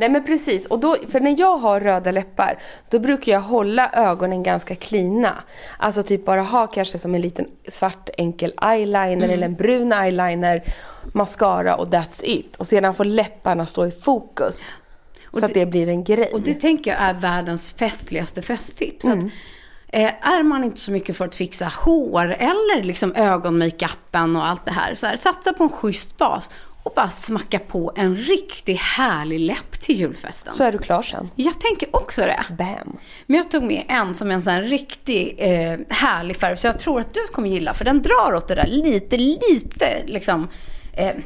[0.00, 2.58] Nej men precis, och då, för när jag har röda läppar
[2.90, 5.42] då brukar jag hålla ögonen ganska klina.
[5.78, 9.30] Alltså typ bara ha kanske som en liten svart enkel eyeliner Mm.
[9.30, 10.62] eller en brun eyeliner,
[11.12, 12.56] mascara och that's it.
[12.56, 14.62] Och sedan får läpparna stå i fokus.
[15.32, 16.30] så att det blir en grej.
[16.32, 19.04] Och det tänker jag är världens festligaste festtips.
[19.04, 19.30] Mm.
[19.88, 24.66] eh, är man inte så mycket för att fixa hår eller liksom ögonmakeupen och allt
[24.66, 26.50] det här, så här, satsa på en schysst bas
[26.82, 30.52] och bara smacka på en riktigt härlig läpp till julfesten.
[30.52, 31.30] Så är du klar sen.
[31.36, 32.44] Jag tänker också det.
[32.58, 32.96] Bam!
[33.26, 36.66] Men jag tog med en som är en sån här riktig eh, härlig färg, så
[36.66, 40.48] jag tror att du kommer gilla, för den drar åt det där lite, lite liksom
[40.92, 41.16] eh,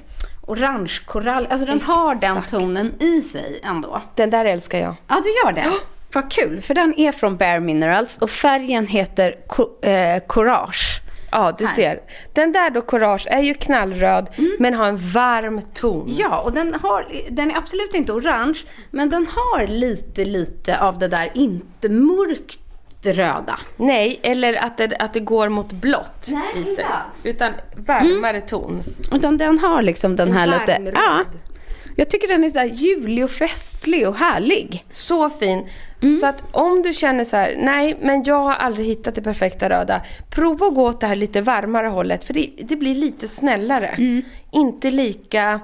[0.47, 1.47] orange korall.
[1.51, 2.51] Alltså den har den Exakt.
[2.51, 4.03] tonen i sig ändå.
[4.15, 4.95] Den där älskar jag.
[5.09, 5.73] Ja, du gör det.
[6.13, 9.37] Vad kul, för den är från Bare Minerals och färgen heter
[9.83, 11.01] eh, Courage.
[11.35, 11.75] Ja, du Här.
[11.75, 12.01] ser.
[12.33, 16.05] Den där då, Courage, är ju knallröd men har en varm ton.
[16.09, 18.59] Ja, och den, har, den är absolut inte orange,
[18.91, 22.59] men den har lite, lite av det där inte mörkt
[23.03, 23.59] röda.
[23.77, 26.85] Nej, eller att det, att det går mot blått Nej, i inte sig.
[26.85, 27.27] alls.
[27.27, 28.83] Utan varmare ton.
[29.13, 30.93] Utan den har liksom den En här lite...
[30.95, 31.21] Ja,
[31.97, 34.85] jag tycker den är så julig och festlig och härlig.
[34.91, 35.67] Så fin.
[36.03, 36.19] Mm.
[36.19, 39.69] Så att om du känner så här, nej men jag har aldrig hittat det perfekta
[39.69, 40.03] röda.
[40.31, 43.87] Prova att gå åt det här lite varmare hållet för det, det blir lite snällare.
[43.87, 44.23] Mm.
[44.53, 45.61] Inte lika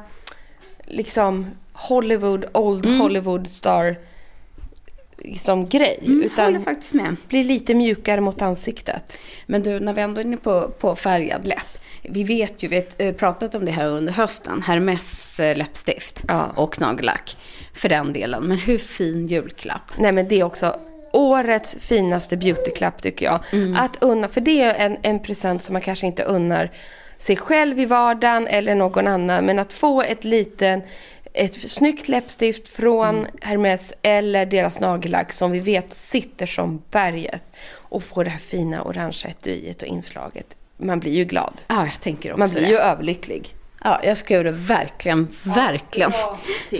[0.86, 3.96] liksom Hollywood, old Hollywood star
[5.18, 5.98] liksom grej.
[6.02, 7.16] Mm, håller utan faktiskt med.
[7.28, 9.16] blir lite mjukare mot ansiktet.
[9.46, 11.79] Men du, när vi ändå är inne på, på färgad läpp.
[12.02, 16.24] Vi vet ju, vi har eh, pratat om det här under hösten, Hermes eh, läppstift
[16.28, 16.46] Ja.
[16.56, 17.36] och nagellack
[17.74, 18.42] för den delen.
[18.42, 19.82] Men hur fin julklapp.
[19.98, 20.76] Nej men det är också
[21.12, 23.40] årets finaste beautyklapp tycker jag.
[23.52, 23.76] Mm.
[23.76, 26.70] Att unna, för det är en, en present som man kanske inte unnar
[27.18, 29.44] sig själv i vardagen eller någon annan.
[29.44, 30.82] Men att få ett liten,
[31.32, 33.30] ett snyggt läppstift från Mm.
[33.40, 37.44] Hermes eller deras nagellack som vi vet sitter som berget.
[37.72, 40.56] Och få det här fina orangea etuiet och inslaget.
[40.80, 41.52] Man blir ju glad.
[41.66, 42.68] Ja, jag tänker också Man blir det.
[42.68, 43.54] ju överlycklig.
[43.84, 46.12] Ja, jag ska göra det verkligen, verkligen.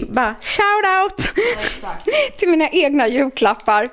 [0.09, 1.34] Bara shout out
[2.38, 3.86] till mina egna julklappar.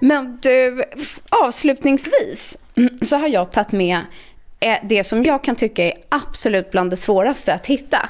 [0.00, 0.84] Men du,
[1.44, 2.56] avslutningsvis
[3.02, 3.98] så har jag tagit med
[4.60, 8.08] eh, det som jag kan tycka är absolut bland det svåraste att hitta.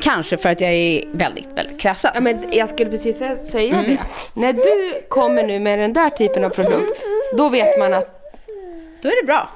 [0.00, 2.10] Kanske för att jag är väldigt, väldigt krassad.
[2.14, 3.84] Ja, men jag skulle precis sä- säga Mm.
[3.90, 3.98] det.
[4.34, 7.02] När du kommer nu med den där typen av produkt,
[7.36, 8.22] då vet man att
[9.02, 9.50] Då är det bra.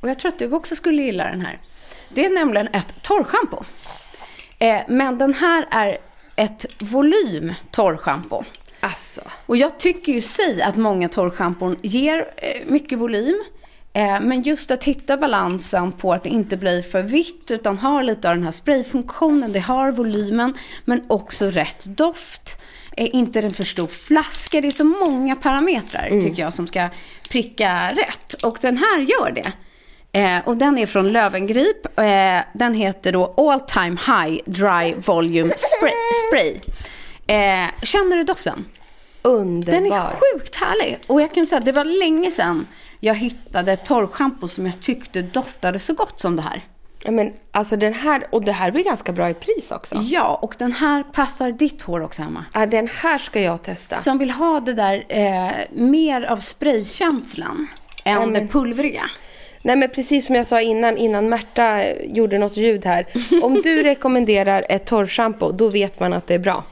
[0.00, 1.58] Och jag tror att du också skulle gilla den här.
[2.08, 3.64] Det är nämligen ett torrschampo.
[4.58, 5.98] Eh, men den här är
[6.36, 8.44] ett volym torrschampo.
[8.80, 9.20] Alltså.
[9.46, 13.44] Och jag tycker ju sig att många torrschampon ger eh, mycket volym.
[13.92, 18.02] Eh, men just att hitta balansen på att det inte blir för vitt utan har
[18.02, 19.52] lite av den här sprayfunktionen.
[19.52, 22.60] Det har volymen men också rätt doft.
[22.96, 24.60] är inte en för stor flaska.
[24.60, 26.24] Det är så många parametrar Mm.
[26.24, 26.88] tycker jag som ska
[27.30, 28.32] pricka rätt.
[28.42, 29.52] Och den här gör det.
[30.12, 31.98] Eh, och den är från Lövengrip.
[31.98, 35.92] Eh, den heter då All Time High Dry Volume Spray.
[36.28, 36.54] spray.
[37.36, 38.64] Eh, känner du doften?
[39.22, 39.80] Underbar.
[39.80, 40.98] Den är sjukt härlig.
[41.06, 42.66] Och jag kan säga att det var länge sedan
[43.00, 46.64] jag hittade torrschampo som jag tyckte doftade så gott som det här.
[47.04, 49.94] Ja, men alltså den här, och det här blir ganska bra i pris också.
[50.02, 52.44] Ja, och den här passar ditt hår också, Emma.
[52.54, 54.02] Ja, den här ska jag testa.
[54.02, 57.66] Som vill ha det där eh, mer av spraykänslan
[58.04, 59.10] än Ja, men- det pulvriga.
[59.62, 63.06] Nej men precis som jag sa innan, innan Märta gjorde något ljud här.
[63.42, 66.64] Om du rekommenderar ett torrschampo, då vet man att det är bra.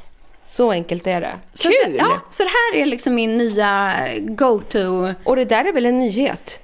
[0.49, 1.33] Så enkelt är det.
[1.55, 1.93] Så Kul!
[1.93, 5.15] Det, ja, så det här är liksom min nya go-to.
[5.25, 6.61] Och det där är väl en nyhet?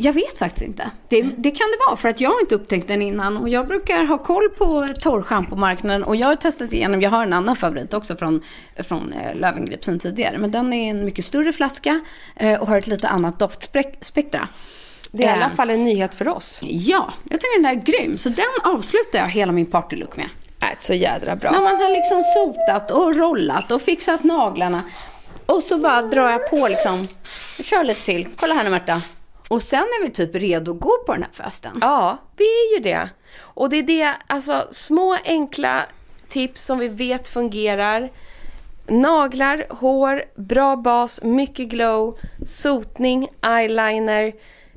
[0.00, 0.90] Jag vet faktiskt inte.
[1.08, 3.36] Det, det kan det vara för att jag har inte upptäckt den innan.
[3.36, 6.04] Och jag brukar ha koll på torrschampomarknaden.
[6.04, 8.42] Och jag har testat igenom, jag har en annan favorit också från,
[8.76, 10.38] från eh, Löwengrip sen tidigare.
[10.38, 12.00] Men den är en mycket större flaska
[12.36, 14.48] eh, och har ett lite annat doftspektra.
[15.10, 16.60] Det är i alla Eh, fall en nyhet för oss.
[16.62, 18.18] Ja, jag tycker den där är grym.
[18.18, 20.26] Så den avslutar jag hela min partylook med.
[20.62, 21.50] Äh, så jädra bra.
[21.50, 24.82] När man har liksom sotat och rollat och fixat naglarna.
[25.46, 27.04] Och så bara drar jag på liksom.
[27.64, 28.28] Kör lite till.
[28.36, 28.96] Kolla här nu Märta.
[29.48, 31.78] Och sen är vi typ redo att gå på den här festen.
[31.80, 33.08] Ja, vi är ju det.
[33.40, 35.82] Och det är det, alltså små enkla
[36.28, 38.10] tips som vi vet fungerar.
[38.86, 44.32] Naglar, hår, bra bas, mycket glow, sotning, eyeliner,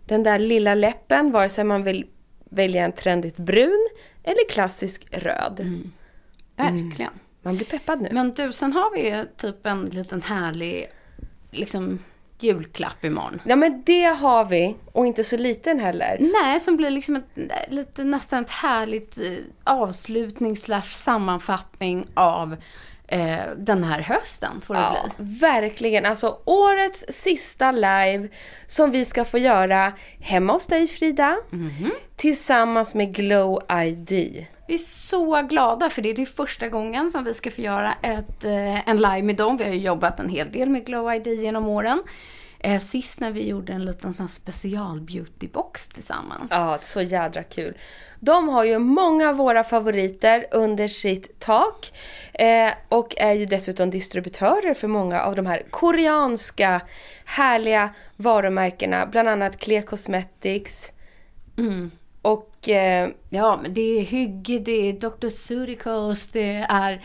[0.05, 2.05] den där lilla läppen, vare sig man vill
[2.49, 3.87] välja en trendigt brun
[4.23, 5.81] eller klassisk röd.
[6.55, 7.13] Verkligen.
[7.41, 8.09] Man blir peppad nu.
[8.11, 10.87] Men du, sen har vi ju typ en liten härlig
[11.51, 11.99] liksom
[12.39, 13.41] julklapp imorgon.
[13.45, 16.17] Ja men det har vi, och inte så liten heller.
[16.19, 22.55] Nej, som blir liksom ett, lite, nästan ett härligt eh, avslutning slash sammanfattning av
[23.11, 25.25] eh, den här hösten får det Ja, bli.
[25.39, 26.05] verkligen.
[26.05, 28.27] Alltså årets sista live
[28.67, 31.37] som vi ska få göra hemma hos dig Frida.
[32.15, 34.45] Tillsammans med Glow ID.
[34.67, 36.13] Vi är så glada för det.
[36.13, 39.57] Det är första gången som vi ska få göra ett, eh, en live med dem.
[39.57, 42.03] Vi har ju jobbat en hel del med Glow ID genom åren.
[42.63, 46.51] Eh, sist när vi gjorde en liten sån special beautybox tillsammans.
[46.51, 47.77] Ja, så jädra kul.
[48.19, 51.93] De har ju många av våra favoriter under sitt tak.
[52.33, 56.81] Eh, och är ju dessutom distributörer för många av de här koreanska
[57.25, 59.05] härliga varumärkena.
[59.05, 60.93] Bland annat Clé Cosmetics.
[62.21, 65.29] Och eh, Ja, men det är Hygge, det är Dr.
[65.29, 67.01] Surikos, det är...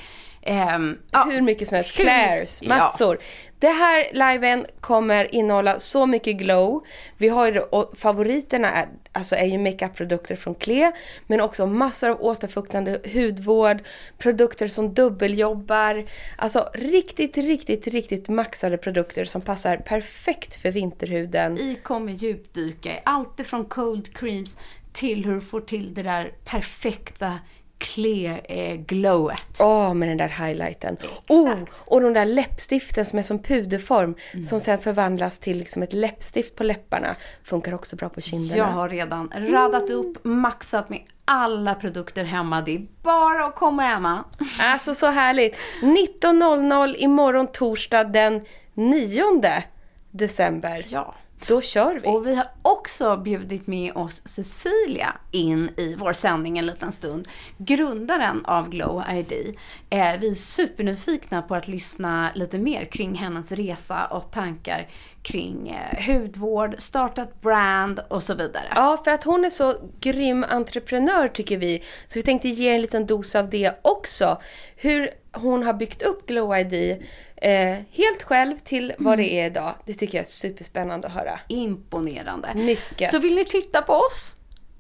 [1.11, 1.97] ja, hur mycket som helst.
[1.97, 2.69] Clairs, ja.
[2.69, 3.19] massor.
[3.59, 6.85] Det här liven kommer innehålla så mycket glow.
[7.17, 10.93] Vi har ju, och favoriterna är, alltså är ju makeup-produkter från Clé,
[11.27, 13.79] men också massor av återfuktande hudvård,
[14.19, 16.07] produkter som dubbeljobbar.
[16.37, 21.59] Alltså riktigt, riktigt, riktigt maxade produkter som passar perfekt för vinterhuden.
[21.59, 24.59] I kommer djupdyka i allt ifrån cold creams
[24.93, 27.39] till hur du får till det där perfekta
[27.79, 29.61] Clé-glowet.
[29.61, 30.97] Åh, med den där highlighten.
[31.29, 34.45] Oh, och de där läppstiften som är som puderform Mm.
[34.45, 37.17] som sen förvandlas till liksom ett läppstift på läpparna.
[37.45, 38.57] Funkar också bra på kinderna.
[38.59, 42.61] Jag har redan radat upp, maxat med alla produkter hemma.
[42.61, 44.25] Det är bara att komma hemma.
[44.61, 45.57] Alltså så härligt.
[45.83, 49.63] 19.00 imorgon torsdag den 9
[50.11, 50.87] december.
[50.89, 51.15] Ja.
[51.47, 52.09] Då kör vi.
[52.09, 57.29] Och vi har också bjudit med oss Cecilia in i vår sändning en liten stund.
[57.59, 59.57] Grundaren av Glow ID.
[59.91, 64.89] Eh, vi är supernyfikna på att lyssna lite mer kring hennes resa och tankar
[65.23, 68.69] kring eh, hudvård, startat brand och så vidare.
[68.75, 71.83] Ja, för att hon är så grym entreprenör tycker vi.
[72.09, 74.41] Så vi tänkte ge en liten dos av det också.
[74.77, 77.03] Hur hon har byggt upp Glow ID
[77.37, 79.75] eh, helt själv till vad det är idag.
[79.87, 81.41] Det tycker jag är superspännande att höra.
[81.49, 82.49] Imponerande.
[82.55, 83.11] Mycket.
[83.11, 84.33] Så vill ni titta på oss?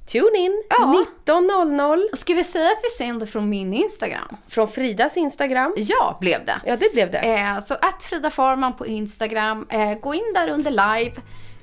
[0.07, 1.05] Tune in Ja.
[1.27, 4.37] 19.00 Ska vi säga att vi sänder från min Instagram?
[4.49, 5.75] från Fridas Instagram.
[5.77, 6.61] Ja, blev det.
[6.67, 7.19] Ja, det blev det.
[7.19, 9.67] Eh, så att Frida Farman på Instagram.
[9.71, 11.13] Eh, gå in där under live.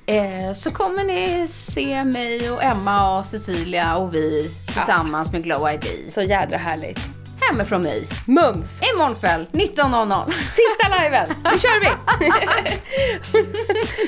[0.06, 5.70] Eh, så kommer ni se mig och Emma och Cecilia och vi tillsammans med Glow
[5.72, 6.12] ID.
[6.14, 7.23] Så jädra härligt.
[7.42, 8.08] Hemifrån mig.
[8.28, 8.82] Mums!
[8.94, 10.32] Imorgon kväll 19.00.
[10.32, 11.28] Sista liven!
[11.52, 11.88] Nu kör vi!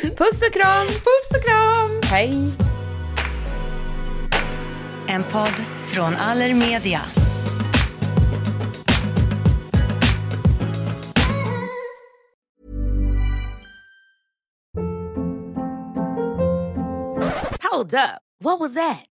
[0.17, 0.87] Puss och kram!
[0.87, 2.01] Puss och kram!
[2.03, 2.51] Hej!
[5.07, 7.01] En podd från Allermedia.
[17.71, 18.21] Hold up.
[18.39, 19.05] What was that?